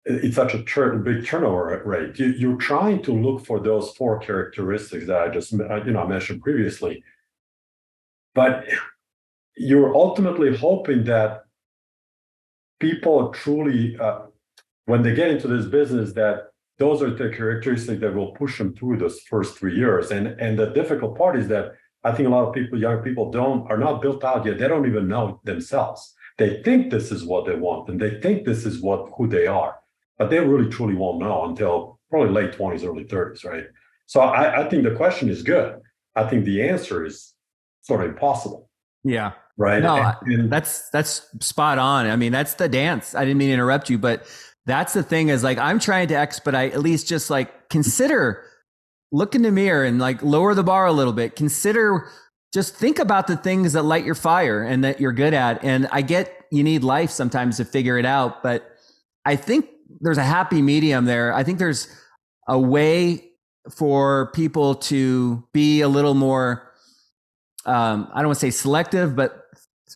[0.05, 2.19] it's such a tur- big turnover rate.
[2.19, 6.03] You, are trying to look for those four characteristics that I just uh, you know
[6.03, 7.03] I mentioned previously,
[8.35, 8.65] but
[9.57, 11.45] you're ultimately hoping that
[12.79, 14.19] people truly, uh,
[14.85, 16.52] when they get into this business, that
[16.83, 20.05] those are the characteristics that will push them through those first three years.
[20.15, 21.65] And and the difficult part is that
[22.03, 24.57] I think a lot of people, young people, don't are not built out yet.
[24.59, 25.99] They don't even know themselves.
[26.39, 29.47] They think this is what they want, and they think this is what who they
[29.61, 29.73] are
[30.17, 33.65] but they really truly won't know until probably late 20s, early 30s, right?
[34.05, 35.79] So I, I think the question is good.
[36.15, 37.33] I think the answer is
[37.81, 38.69] sort of impossible.
[39.03, 39.33] Yeah.
[39.57, 39.83] Right.
[39.83, 42.07] No, and, and that's that's spot on.
[42.07, 43.13] I mean, that's the dance.
[43.13, 44.25] I didn't mean to interrupt you, but
[44.65, 48.43] that's the thing is like I'm trying to expedite at least just like consider
[49.11, 51.35] look in the mirror and like lower the bar a little bit.
[51.35, 52.07] Consider
[52.53, 55.63] just think about the things that light your fire and that you're good at.
[55.63, 58.69] And I get you need life sometimes to figure it out, but
[59.25, 59.67] I think
[60.01, 61.33] there's a happy medium there.
[61.33, 61.87] I think there's
[62.47, 63.31] a way
[63.71, 66.73] for people to be a little more
[67.65, 69.45] um, I don't want to say selective, but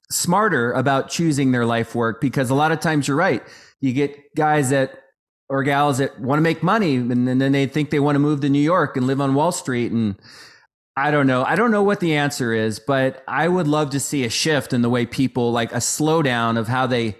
[0.09, 3.43] smarter about choosing their life work because a lot of times you're right.
[3.81, 5.03] You get guys that
[5.49, 8.41] or gals that want to make money and, then they think they want to move
[8.41, 10.15] to New York and live on Wall Street and
[10.97, 11.43] I don't know.
[11.43, 14.73] I don't know what the answer is, but I would love to see a shift
[14.73, 17.15] in the way people like a slowdown of how they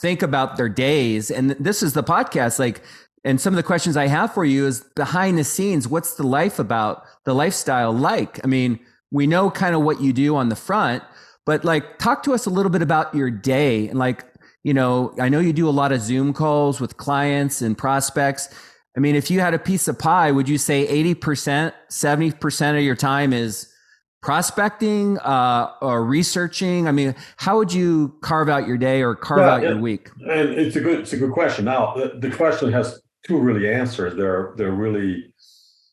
[0.00, 1.30] think about their days.
[1.30, 2.58] And this is the podcast.
[2.58, 2.80] Like,
[3.24, 6.26] and some of the questions I have for you is behind the scenes, what's the
[6.26, 8.42] life about, the lifestyle like?
[8.42, 11.02] I mean, we know kind of what you do on the front,
[11.44, 13.88] but like, talk to us a little bit about your day.
[13.88, 14.24] And like,
[14.68, 18.50] you know, I know you do a lot of Zoom calls with clients and prospects.
[18.94, 22.82] I mean, if you had a piece of pie, would you say 80%, 70% of
[22.84, 23.72] your time is
[24.20, 26.86] prospecting uh, or researching?
[26.86, 30.10] I mean, how would you carve out your day or carve yeah, out your week?
[30.20, 31.64] And it's a good it's a good question.
[31.64, 34.16] Now, the, the question has two really answers.
[34.16, 35.32] They're they're really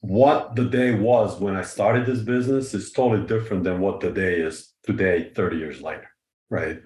[0.01, 4.11] what the day was when I started this business is totally different than what the
[4.11, 6.09] day is today, 30 years later,
[6.49, 6.81] right?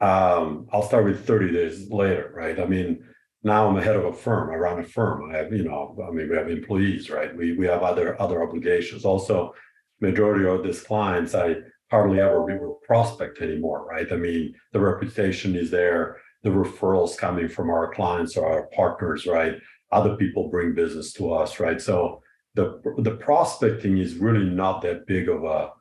[0.00, 2.58] Um, I'll start with 30 days later, right?
[2.58, 3.04] I mean,
[3.42, 4.50] now I'm a head of a firm.
[4.50, 5.30] I run a firm.
[5.30, 7.36] I have, you know, I mean, we have employees, right?
[7.36, 9.04] We we have other other obligations.
[9.04, 9.54] Also,
[10.00, 11.56] majority of these clients, I
[11.90, 12.54] hardly ever we
[12.86, 14.10] prospect anymore, right?
[14.12, 19.26] I mean, the reputation is there, the referrals coming from our clients or our partners,
[19.26, 19.56] right?
[19.92, 21.80] Other people bring business to us, right?
[21.80, 22.22] So
[22.54, 25.72] the the prospecting is really not that big of a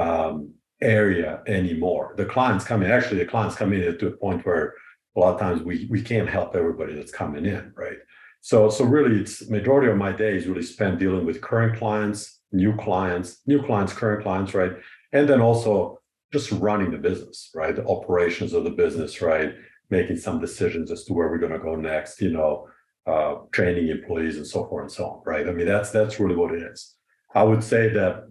[0.00, 0.53] um,
[0.84, 2.14] area anymore.
[2.16, 4.74] The clients come in, actually, the clients come in to a point where
[5.16, 7.98] a lot of times we we can't help everybody that's coming in, right?
[8.40, 12.40] So so really, it's majority of my day is really spent dealing with current clients,
[12.52, 14.72] new clients, new clients, current clients, right?
[15.12, 16.00] And then also
[16.32, 17.74] just running the business, right?
[17.74, 19.54] The operations of the business, right?
[19.90, 22.68] Making some decisions as to where we're going to go next, you know,
[23.06, 25.48] uh, training employees and so forth and so on, right?
[25.48, 26.96] I mean, that's that's really what it is.
[27.34, 28.28] I would say that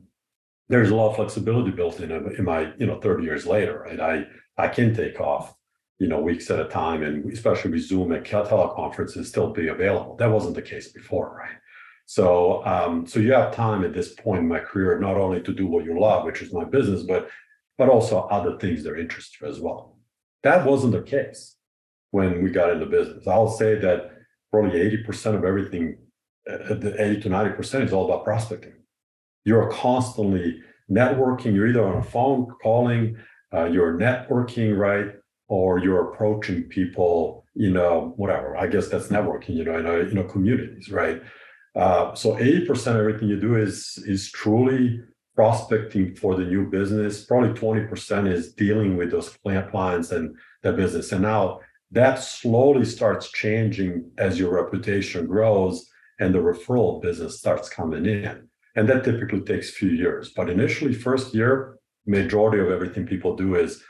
[0.69, 3.99] there's a lot of flexibility built in in my you know 30 years later right?
[3.99, 4.25] I
[4.57, 5.53] i can take off
[5.99, 10.15] you know weeks at a time and especially with zoom and teleconferences still be available.
[10.17, 11.57] That wasn't the case before right?
[12.05, 15.53] So um so you have time at this point in my career not only to
[15.53, 17.29] do what you love which is my business but
[17.77, 19.97] but also other things that interest you as well.
[20.43, 21.55] That wasn't the case
[22.11, 23.27] when we got into business.
[23.27, 24.11] I'll say that
[24.51, 25.97] probably 80% of everything
[26.47, 28.73] uh, the 80 to 90% is all about prospecting
[29.45, 31.53] you're constantly networking.
[31.53, 33.17] You're either on a phone calling,
[33.53, 35.15] uh, you're networking, right?
[35.47, 38.57] Or you're approaching people, you know, whatever.
[38.57, 41.21] I guess that's networking, you know, in a, in a communities, right?
[41.75, 45.01] Uh, so 80% of everything you do is is truly
[45.35, 47.25] prospecting for the new business.
[47.25, 49.35] Probably 20% is dealing with those
[49.71, 51.11] clients and the business.
[51.11, 55.89] And now that slowly starts changing as your reputation grows
[56.19, 60.31] and the referral business starts coming in and that typically takes a few years.
[60.35, 63.81] But initially first year majority of everything people do is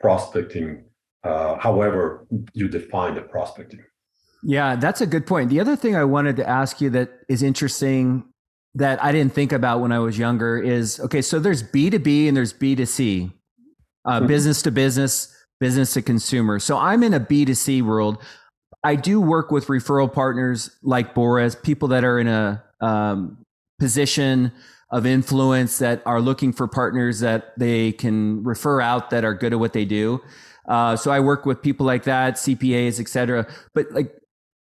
[0.00, 0.84] prospecting
[1.24, 3.80] uh, however you define the prospecting.
[4.42, 5.50] Yeah that's a good point.
[5.50, 8.24] The other thing i wanted to ask you that is interesting
[8.74, 12.36] that i didn't think about when i was younger is okay so there's b2b and
[12.36, 13.30] there's b2c
[14.04, 14.26] uh, mm-hmm.
[14.26, 16.58] business to business business to consumer.
[16.58, 18.18] So i'm in a b2c world.
[18.84, 23.41] I do work with referral partners like boris people that are in a um,
[23.82, 24.52] position
[24.92, 29.52] of influence that are looking for partners that they can refer out that are good
[29.52, 30.20] at what they do.
[30.68, 33.44] Uh, so I work with people like that, CPAs, et cetera.
[33.74, 34.14] But like,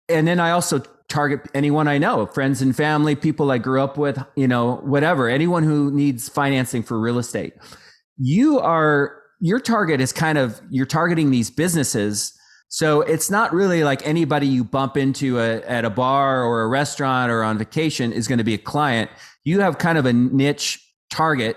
[0.09, 3.99] and then I also target anyone I know, friends and family, people I grew up
[3.99, 7.53] with, you know, whatever, anyone who needs financing for real estate.
[8.17, 12.33] You are, your target is kind of, you're targeting these businesses
[12.73, 16.69] so it's not really like anybody you bump into a, at a bar or a
[16.69, 19.11] restaurant or on vacation is going to be a client.
[19.43, 21.57] You have kind of a niche target,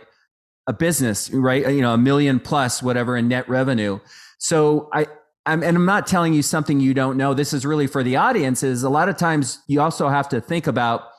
[0.65, 1.71] a business, right?
[1.71, 3.99] You know, a million plus whatever in net revenue.
[4.39, 5.05] So I,
[5.45, 7.35] I'm, and I'm not telling you something you don't know.
[7.35, 8.63] This is really for the audience.
[8.63, 11.09] Is a lot of times you also have to think about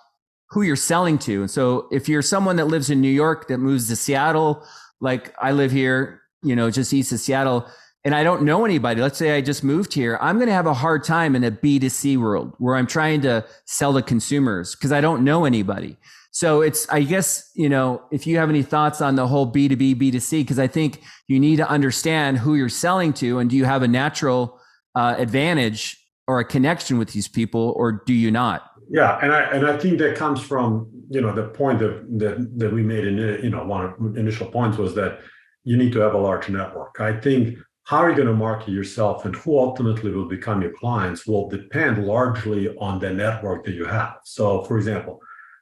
[0.51, 1.42] who you're selling to.
[1.42, 4.66] And so if you're someone that lives in New York that moves to Seattle,
[5.01, 7.68] like I live here, you know, just east of Seattle
[8.05, 10.66] and I don't know anybody, let's say I just moved here, I'm going to have
[10.66, 14.92] a hard time in a B2C world where I'm trying to sell to consumers because
[14.92, 15.96] I don't know anybody.
[16.30, 19.94] So it's, I guess, you know, if you have any thoughts on the whole B2B,
[19.94, 23.64] B2C, because I think you need to understand who you're selling to and do you
[23.64, 24.61] have a natural
[24.94, 25.96] uh, advantage
[26.26, 28.70] or a connection with these people or do you not?
[28.90, 32.59] Yeah, and I and I think that comes from you know the point that that,
[32.59, 35.20] that we made in you know one of initial points was that
[35.64, 37.00] you need to have a large network.
[37.00, 40.72] I think how are you going to market yourself and who ultimately will become your
[40.72, 44.16] clients will depend largely on the network that you have.
[44.24, 45.20] So, for example,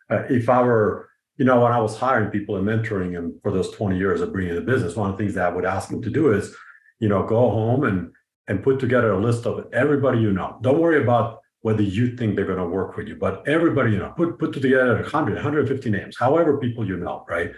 [0.09, 3.51] uh, if I were, you know, when I was hiring people and mentoring them for
[3.51, 5.89] those 20 years of bringing the business, one of the things that I would ask
[5.89, 6.55] them to do is,
[7.01, 8.13] you know, go home and
[8.49, 10.59] and put together a list of everybody you know.
[10.63, 13.99] Don't worry about whether you think they're going to work with you, but everybody you
[13.99, 17.53] know, put put together 100, 150 names, however people you know, right?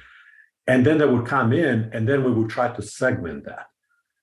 [0.67, 3.67] And then they would come in, and then we would try to segment that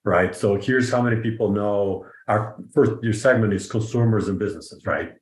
[0.03, 0.35] right?
[0.35, 5.13] So here's how many people know our first your segment is consumers and businesses, right?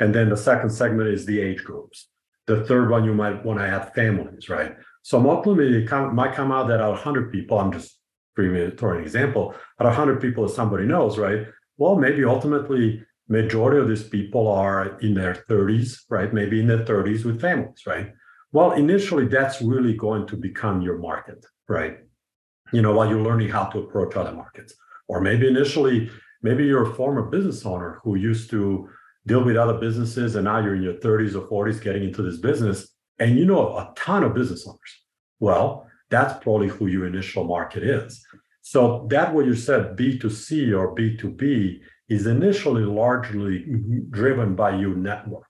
[0.00, 2.08] And then the second segment is the age groups.
[2.46, 4.76] The third one you might want to add families, right?
[5.02, 7.98] So ultimately it might come out that out of 100 people, I'm just
[8.36, 11.46] throwing an example, out of 100 people that somebody knows, right?
[11.76, 16.32] Well, maybe ultimately majority of these people are in their 30s, right?
[16.32, 18.12] Maybe in their 30s with families, right?
[18.52, 21.98] Well, initially that's really going to become your market, right?
[22.72, 24.74] You know, while you're learning how to approach other markets.
[25.08, 26.10] Or maybe initially,
[26.42, 28.88] maybe you're a former business owner who used to
[29.26, 32.38] deal with other businesses and now you're in your 30s or 40s getting into this
[32.38, 32.88] business
[33.18, 35.04] and you know a ton of business owners.
[35.40, 38.24] Well, that's probably who your initial market is.
[38.62, 43.66] So that what you said, B2C or B2B, is initially largely
[44.10, 45.44] driven by your network.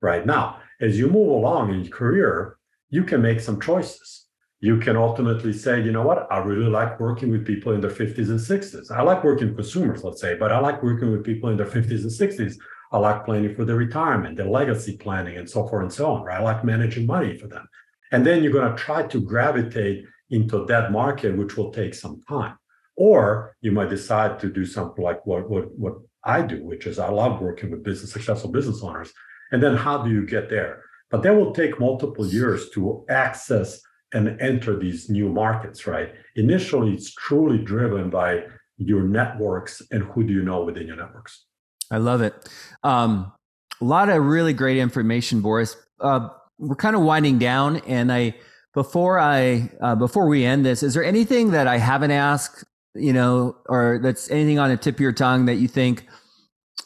[0.00, 2.58] Right now, as you move along in your career,
[2.90, 4.25] you can make some choices
[4.60, 7.90] you can ultimately say, you know what, I really like working with people in their
[7.90, 8.90] 50s and 60s.
[8.90, 11.66] I like working with consumers, let's say, but I like working with people in their
[11.66, 12.54] 50s and 60s.
[12.92, 16.22] I like planning for their retirement, their legacy planning, and so forth and so on,
[16.22, 16.40] right?
[16.40, 17.66] I like managing money for them.
[18.12, 22.22] And then you're going to try to gravitate into that market, which will take some
[22.28, 22.56] time.
[22.96, 25.94] Or you might decide to do something like what, what, what
[26.24, 29.12] I do, which is I love working with business, successful business owners.
[29.52, 30.82] And then how do you get there?
[31.10, 33.80] But that will take multiple years to access
[34.12, 36.14] and enter these new markets, right?
[36.36, 38.44] Initially, it's truly driven by
[38.78, 41.46] your networks and who do you know within your networks.
[41.90, 42.34] I love it.
[42.82, 43.32] Um,
[43.80, 45.76] a lot of really great information, Boris.
[46.00, 46.28] Uh,
[46.58, 48.34] we're kind of winding down, and I
[48.74, 53.12] before I uh, before we end this, is there anything that I haven't asked, you
[53.12, 56.06] know, or that's anything on the tip of your tongue that you think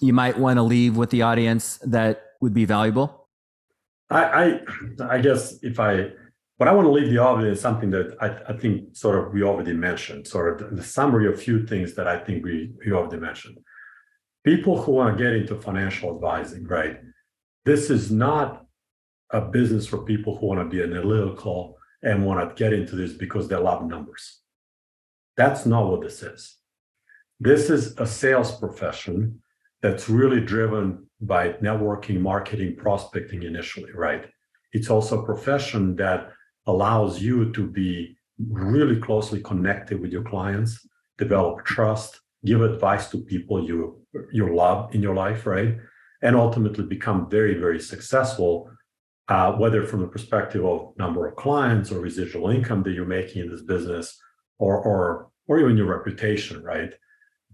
[0.00, 3.28] you might want to leave with the audience that would be valuable?
[4.10, 4.60] I I,
[5.08, 6.10] I guess if I
[6.60, 9.42] what I want to leave the audience something that I, I think sort of we
[9.42, 12.70] already mentioned, sort of the, the summary of a few things that I think we
[12.84, 13.56] we already mentioned.
[14.44, 17.00] People who want to get into financial advising, right?
[17.64, 18.66] This is not
[19.30, 23.14] a business for people who want to be analytical and want to get into this
[23.14, 24.40] because they love numbers.
[25.38, 26.58] That's not what this is.
[27.38, 29.40] This is a sales profession
[29.80, 34.26] that's really driven by networking, marketing, prospecting initially, right?
[34.74, 36.32] It's also a profession that
[36.70, 38.16] allows you to be
[38.48, 40.72] really closely connected with your clients,
[41.18, 43.78] develop trust, give advice to people you
[44.32, 45.72] you love in your life, right?
[46.22, 48.70] And ultimately become very, very successful
[49.30, 53.42] uh, whether from the perspective of number of clients or residual income that you're making
[53.42, 54.18] in this business
[54.58, 56.92] or or or even your reputation right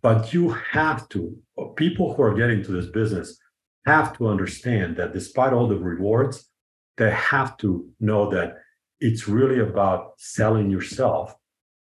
[0.02, 1.36] but you have to
[1.76, 3.38] people who are getting to this business
[3.84, 6.50] have to understand that despite all the rewards
[6.96, 8.56] they have to know that
[9.00, 11.34] it's really about selling yourself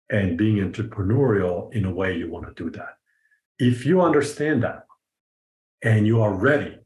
[0.10, 2.96] and being entrepreneurial in a way you want to do that
[3.60, 4.86] if you understand that
[5.84, 6.78] and you are ready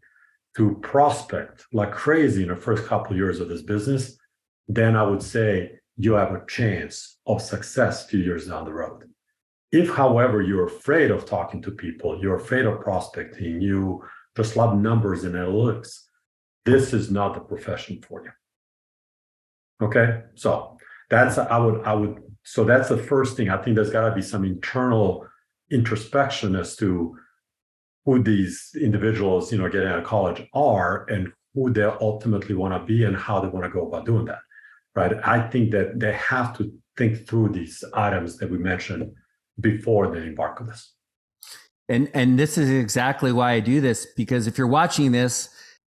[0.56, 4.18] to prospect like crazy in the first couple of years of this business,
[4.68, 8.74] then I would say you have a chance of success a few years down the
[8.74, 9.04] road.
[9.72, 14.04] If, however, you're afraid of talking to people, you're afraid of prospecting, you
[14.36, 16.04] just love numbers and analytics,
[16.66, 18.32] this is not the profession for you.
[19.82, 20.78] Okay, so
[21.10, 23.50] that's I would I would so that's the first thing.
[23.50, 25.28] I think there's got to be some internal
[25.70, 27.18] introspection as to
[28.06, 32.74] who these individuals, you know, getting out of college are and who they ultimately want
[32.74, 34.40] to be and how they want to go about doing that.
[34.96, 35.14] Right.
[35.24, 39.12] I think that they have to think through these items that we mentioned
[39.60, 40.94] before they embark on this.
[41.90, 45.50] And and this is exactly why I do this because if you're watching this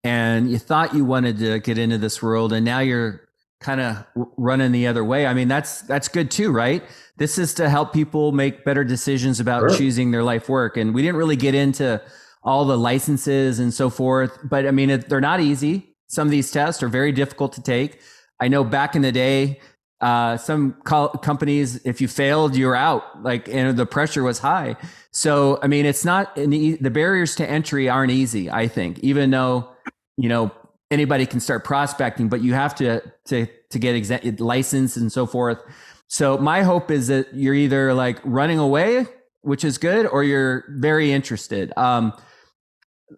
[0.04, 3.29] and you thought you wanted to get into this world and now you're
[3.60, 4.06] kind of
[4.38, 5.26] running the other way.
[5.26, 6.84] I mean, that's that's good too, right?
[7.18, 9.78] This is to help people make better decisions about sure.
[9.78, 10.78] choosing their life work.
[10.78, 12.02] And we didn't really get into
[12.42, 15.96] all the licenses and so forth, but I mean, it, they're not easy.
[16.08, 18.00] Some of these tests are very difficult to take.
[18.40, 19.60] I know back in the day,
[20.02, 23.22] uh, some co- companies, if you failed, you're out.
[23.22, 24.78] Like, and the pressure was high.
[25.12, 28.50] So, I mean, it's not e- the barriers to entry aren't easy.
[28.50, 29.70] I think, even though
[30.16, 30.52] you know
[30.92, 35.26] anybody can start prospecting, but you have to to to get exa- licensed and so
[35.26, 35.60] forth.
[36.08, 39.06] So my hope is that you're either like running away,
[39.42, 41.72] which is good, or you're very interested.
[41.78, 42.14] Um,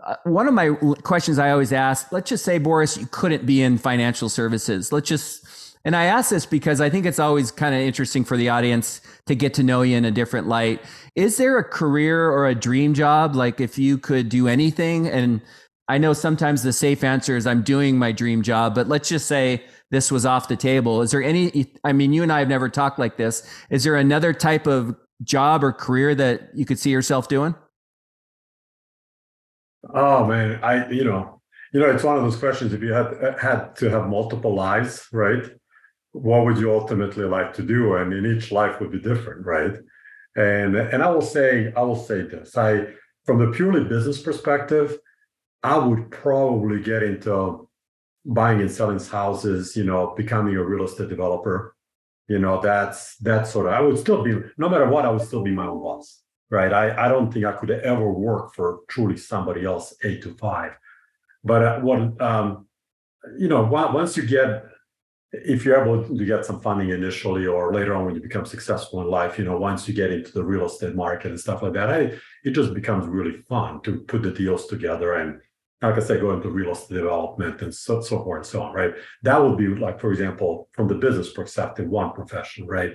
[0.05, 0.69] uh, one of my
[1.03, 4.91] questions I always ask, let's just say, Boris, you couldn't be in financial services.
[4.91, 8.37] Let's just, and I ask this because I think it's always kind of interesting for
[8.37, 10.81] the audience to get to know you in a different light.
[11.15, 13.35] Is there a career or a dream job?
[13.35, 15.41] Like if you could do anything and
[15.91, 19.27] I know sometimes the safe answer is I'm doing my dream job, but let's just
[19.27, 21.01] say this was off the table.
[21.01, 23.45] Is there any, I mean, you and I have never talked like this.
[23.69, 27.55] Is there another type of job or career that you could see yourself doing?
[29.93, 31.41] Oh man, I, you know,
[31.73, 32.71] you know, it's one of those questions.
[32.71, 35.43] If you had uh, had to have multiple lives, right?
[36.13, 37.95] What would you ultimately like to do?
[37.95, 39.73] And in each life would be different, right?
[40.37, 42.55] And and I will say, I will say this.
[42.55, 42.85] I,
[43.25, 44.97] from the purely business perspective,
[45.63, 47.67] I would probably get into
[48.25, 51.75] buying and selling houses, you know, becoming a real estate developer.
[52.27, 55.21] You know, that's that's sort of I would still be no matter what, I would
[55.21, 56.21] still be my own boss.
[56.49, 56.73] Right.
[56.73, 60.73] I, I don't think I could ever work for truly somebody else eight to five.
[61.43, 62.67] But uh, what um,
[63.37, 64.65] you know, once you get
[65.33, 69.01] if you're able to get some funding initially or later on when you become successful
[69.01, 71.73] in life, you know, once you get into the real estate market and stuff like
[71.73, 71.99] that, I,
[72.43, 75.39] it just becomes really fun to put the deals together and
[75.81, 78.73] like I say, go into real estate development and so, so forth and so on,
[78.73, 78.93] right?
[79.23, 82.93] That would be like, for example, from the business perspective, one profession, right?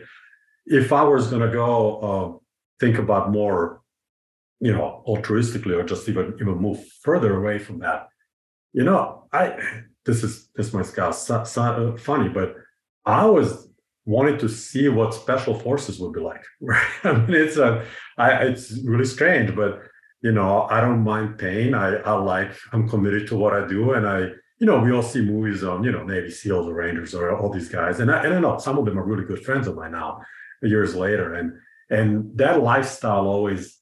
[0.66, 2.38] If I was going to go uh,
[2.78, 3.80] think about more,
[4.60, 8.08] you know, altruistically or just even even move further away from that,
[8.72, 9.58] you know, I
[10.04, 12.54] this is this might sound so, so funny, but
[13.04, 13.50] I always
[14.04, 16.44] wanted to see what special forces would be like.
[16.60, 16.86] Right?
[17.04, 17.84] I mean, it's a,
[18.16, 19.82] I, it's really strange, but
[20.22, 21.74] you know, I don't mind pain.
[21.74, 23.92] I, I like, I'm committed to what I do.
[23.92, 24.20] And I,
[24.58, 27.50] you know, we all see movies on, you know, Navy SEALs or Rangers or all
[27.52, 28.00] these guys.
[28.00, 30.20] And I, and I know some of them are really good friends of mine now,
[30.62, 31.34] years later.
[31.34, 31.52] And,
[31.90, 33.78] and that lifestyle always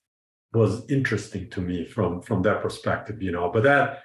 [0.53, 4.03] was interesting to me from, from that perspective, you know, but that,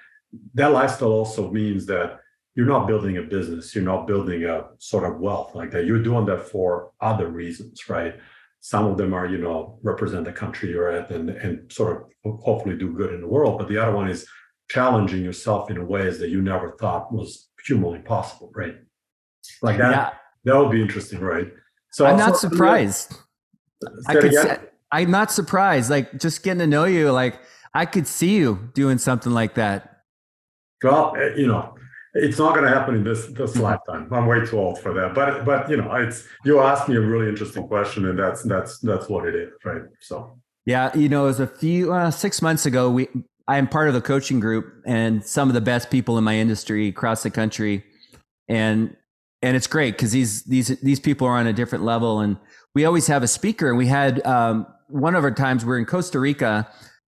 [0.54, 2.20] that lifestyle also means that
[2.54, 5.86] you're not building a business, you're not building a sort of wealth like that.
[5.86, 8.16] You're doing that for other reasons, right?
[8.60, 12.40] Some of them are, you know, represent the country you're at and, and sort of
[12.42, 13.58] hopefully do good in the world.
[13.58, 14.26] But the other one is
[14.68, 18.76] challenging yourself in ways that you never thought was humanly possible, right?
[19.62, 20.10] Like that, yeah.
[20.44, 21.52] that would be interesting, right?
[21.92, 23.14] So I'm not surprised.
[24.06, 24.58] I could say,
[24.92, 25.90] I'm not surprised.
[25.90, 27.40] Like just getting to know you, like
[27.74, 30.02] I could see you doing something like that.
[30.82, 31.74] Well, eh, you know,
[32.14, 33.62] it's not going to happen in this this mm-hmm.
[33.62, 34.08] lifetime.
[34.12, 35.14] I'm way too old for that.
[35.14, 38.78] But but you know, it's you asked me a really interesting question, and that's that's
[38.78, 39.82] that's what it is, right?
[40.00, 42.90] So yeah, you know, it was a few uh, six months ago.
[42.90, 43.08] We
[43.46, 46.36] I am part of the coaching group, and some of the best people in my
[46.36, 47.84] industry across the country,
[48.48, 48.96] and
[49.42, 52.36] and it's great because these these these people are on a different level, and
[52.74, 55.78] we always have a speaker, and we had um, one of our times we we're
[55.78, 56.68] in Costa Rica.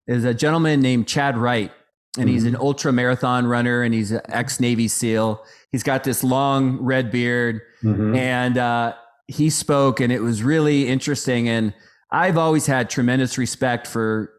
[0.08, 1.72] Is a gentleman named Chadd Wright
[2.18, 2.62] and he's an mm-hmm.
[2.62, 5.44] ultra marathon runner and he's an ex Navy SEAL.
[5.72, 8.16] He's got this long red beard mm-hmm.
[8.16, 8.94] and uh,
[9.28, 11.50] he spoke and it was really interesting.
[11.50, 11.74] And
[12.12, 14.32] I've always had tremendous respect for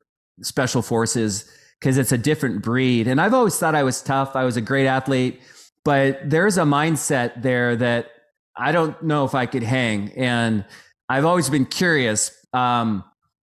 [0.43, 1.51] special forces
[1.81, 3.07] because it's a different breed.
[3.07, 4.35] And I've always thought I was tough.
[4.35, 5.41] I was a great athlete,
[5.85, 8.11] but there's a mindset there that
[8.57, 10.13] I don't know if I could hang.
[10.17, 10.65] And
[11.09, 12.33] I've always been curious.
[12.53, 13.05] Um,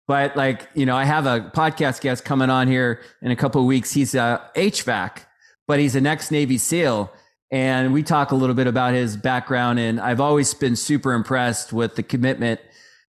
[0.07, 3.61] but like, you know, I have a podcast guest coming on here in a couple
[3.61, 3.91] of weeks.
[3.91, 5.19] He's a HVAC,
[5.67, 7.11] but he's an ex Navy SEAL.
[7.51, 9.79] And we talk a little bit about his background.
[9.79, 12.59] And I've always been super impressed with the commitment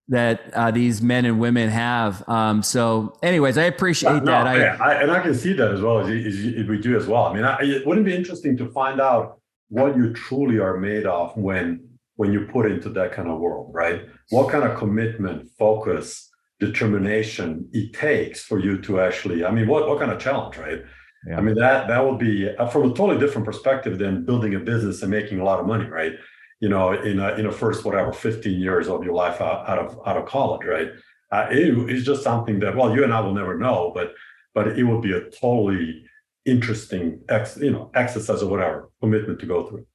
[0.08, 2.28] that uh, these men and women have.
[2.28, 4.46] Um, so, anyways, I appreciate no, that.
[4.46, 7.06] I, I, and I can see that as well as, as, as we do as
[7.06, 7.24] well.
[7.24, 11.06] I mean, I, it wouldn't be interesting to find out what you truly are made
[11.06, 14.04] of when when you put into that kind of world, right?
[14.30, 16.30] What kind of commitment, focus,
[16.66, 20.82] determination it takes for you to actually i mean what, what kind of challenge right?
[21.26, 21.38] Yeah.
[21.38, 24.60] i mean that that would be uh, from a totally different perspective than building a
[24.60, 26.12] business and making a lot of money right?
[26.60, 29.78] You know in a, in a first whatever 15 years of your life out, out
[29.78, 30.88] of out of college right?
[31.30, 34.14] Uh, it is just something that well you and i will never know but
[34.54, 36.04] but it would be a totally
[36.44, 39.86] interesting ex, you know exercise or whatever commitment to go through.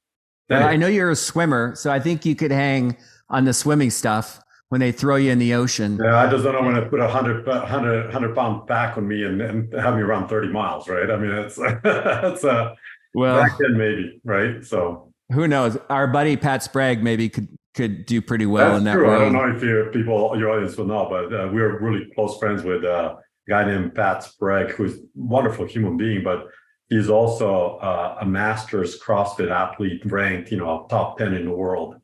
[0.48, 2.96] Well, i know you're a swimmer so i think you could hang
[3.28, 4.40] on the swimming stuff
[4.70, 5.98] when they throw you in the ocean.
[6.02, 9.06] Yeah, I just don't know when I put a 100, 100, 100 pound back on
[9.06, 11.10] me and, and have me run 30 miles, right?
[11.10, 12.76] I mean, it's, that's a,
[13.12, 14.64] well, back then maybe, right?
[14.64, 15.76] So who knows?
[15.90, 19.06] Our buddy Pat Sprague maybe could could do pretty well in that true.
[19.06, 19.22] World.
[19.22, 22.36] I don't know if you, people, your audience will know, but uh, we're really close
[22.38, 23.16] friends with a
[23.48, 26.48] guy named Pat Sprague, who's a wonderful human being, but
[26.88, 32.00] he's also uh, a master's CrossFit athlete ranked, you know, top 10 in the world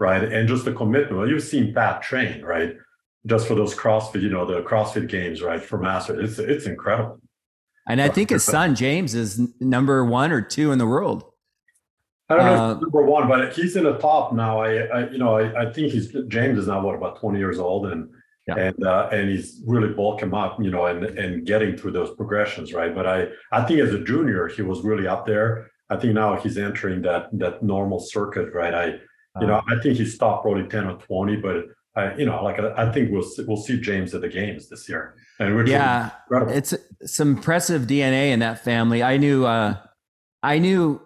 [0.00, 0.24] right?
[0.24, 1.16] And just the commitment.
[1.16, 2.74] Well, you've seen Pat train, right?
[3.26, 5.62] Just for those CrossFit, you know, the CrossFit games, right?
[5.62, 7.20] For master, it's it's incredible.
[7.86, 11.24] And I think his son James is number one or two in the world.
[12.28, 14.60] I don't know uh, number one, but he's in the top now.
[14.60, 17.58] I, I you know, I, I, think he's James is now what about twenty years
[17.58, 18.08] old, and
[18.46, 18.54] yeah.
[18.56, 22.72] and uh, and he's really bulking up, you know, and and getting through those progressions,
[22.72, 22.94] right?
[22.94, 25.70] But I I think as a junior, he was really up there.
[25.90, 28.74] I think now he's entering that that normal circuit, right?
[28.74, 29.00] I
[29.40, 31.66] you know, I think he stopped probably 10 or 20, but
[31.96, 35.16] I, you know, like I, think we'll we'll see James at the games this year.
[35.38, 36.74] And yeah, it's
[37.04, 39.02] some impressive DNA in that family.
[39.02, 39.76] I knew, uh,
[40.42, 41.00] I knew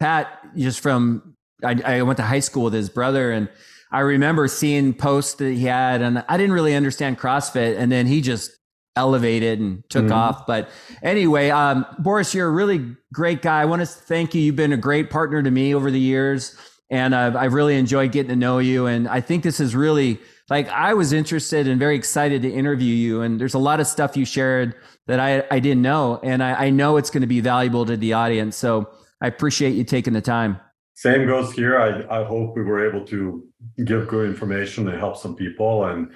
[0.00, 3.48] Pat just from I, I went to high school with his brother, and
[3.90, 8.06] I remember seeing posts that he had, and I didn't really understand CrossFit, and then
[8.06, 8.50] he just
[8.96, 10.14] elevated and took mm-hmm.
[10.14, 10.46] off.
[10.46, 10.68] But
[11.02, 13.62] anyway, um, Boris, you're a really great guy.
[13.62, 14.40] I want to thank you.
[14.40, 16.56] You've been a great partner to me over the years
[16.94, 18.86] and I've, I've really enjoyed getting to know you.
[18.86, 22.94] And I think this is really like I was interested and very excited to interview
[22.94, 23.22] you.
[23.22, 24.76] And there's a lot of stuff you shared
[25.08, 26.20] that I, I didn't know.
[26.22, 28.54] And I, I know it's going to be valuable to the audience.
[28.54, 28.90] So
[29.20, 30.60] I appreciate you taking the time.
[30.94, 31.80] Same goes here.
[31.80, 33.44] I, I hope we were able to
[33.84, 35.86] give good information and help some people.
[35.86, 36.14] And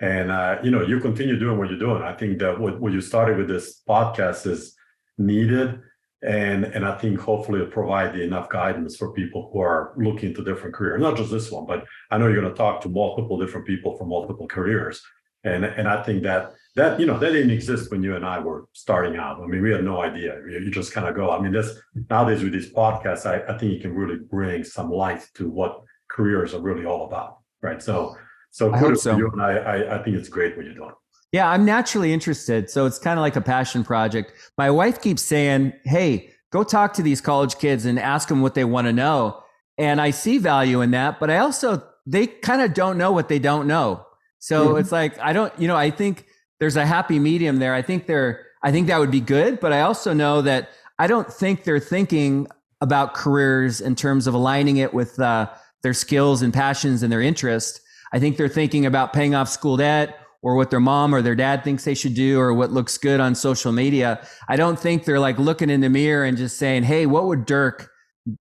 [0.00, 2.02] and uh, you know, you continue doing what you're doing.
[2.02, 4.76] I think that what, what you started with this podcast is
[5.18, 5.80] needed
[6.22, 10.44] and and I think hopefully it'll provide enough guidance for people who are looking to
[10.44, 13.38] different careers, not just this one, but I know you're going to talk to multiple
[13.38, 15.02] different people from multiple careers,
[15.44, 18.38] and and I think that that you know that didn't exist when you and I
[18.38, 19.40] were starting out.
[19.40, 20.36] I mean, we had no idea.
[20.46, 21.30] You just kind of go.
[21.30, 21.78] I mean, this
[22.10, 25.80] nowadays with these podcasts, I, I think you can really bring some light to what
[26.10, 27.82] careers are really all about, right?
[27.82, 28.14] So
[28.50, 29.16] so so.
[29.16, 30.92] you, and I, I I think it's great what you're doing.
[31.32, 32.70] Yeah, I'm naturally interested.
[32.70, 34.32] So it's kind of like a passion project.
[34.58, 38.54] My wife keeps saying, Hey, go talk to these college kids and ask them what
[38.54, 39.42] they want to know.
[39.78, 43.28] And I see value in that, but I also, they kind of don't know what
[43.28, 44.04] they don't know.
[44.40, 44.78] So mm-hmm.
[44.78, 46.26] it's like, I don't, you know, I think
[46.58, 47.74] there's a happy medium there.
[47.74, 51.06] I think they're, I think that would be good, but I also know that I
[51.06, 52.46] don't think they're thinking
[52.82, 55.48] about careers in terms of aligning it with uh,
[55.82, 57.80] their skills and passions and their interest.
[58.12, 61.34] I think they're thinking about paying off school debt or what their mom or their
[61.34, 64.26] dad thinks they should do or what looks good on social media.
[64.48, 67.44] I don't think they're like looking in the mirror and just saying, Hey, what would
[67.44, 67.90] Dirk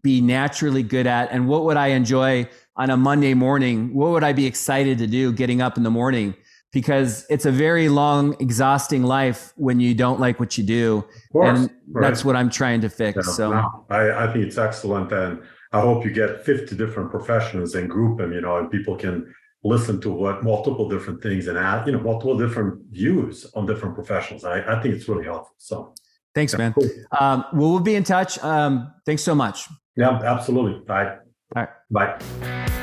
[0.02, 1.32] be naturally good at?
[1.32, 3.93] And what would I enjoy on a Monday morning?
[3.93, 6.36] What would I be excited to do getting up in the morning?
[6.72, 11.04] Because it's a very long, exhausting life when you don't like what you do.
[11.32, 12.02] Course, and right.
[12.08, 13.16] that's what I'm trying to fix.
[13.16, 15.12] Yeah, so no, I, I think it's excellent.
[15.12, 15.41] And
[15.72, 19.34] I hope you get 50 different professions and group them, you know, and people can
[19.64, 23.95] listen to what multiple different things and add, you know, multiple different views on different
[23.95, 24.43] professions.
[24.45, 25.55] I, I think it's really helpful.
[25.57, 25.93] So
[26.34, 26.74] thanks, man.
[26.74, 26.89] Cool.
[27.20, 28.39] Um, well, we'll be in touch.
[28.39, 29.68] Um, thanks so much.
[29.95, 30.80] Yeah, absolutely.
[30.86, 31.18] Bye.
[31.55, 31.70] All right.
[31.91, 32.76] Bye.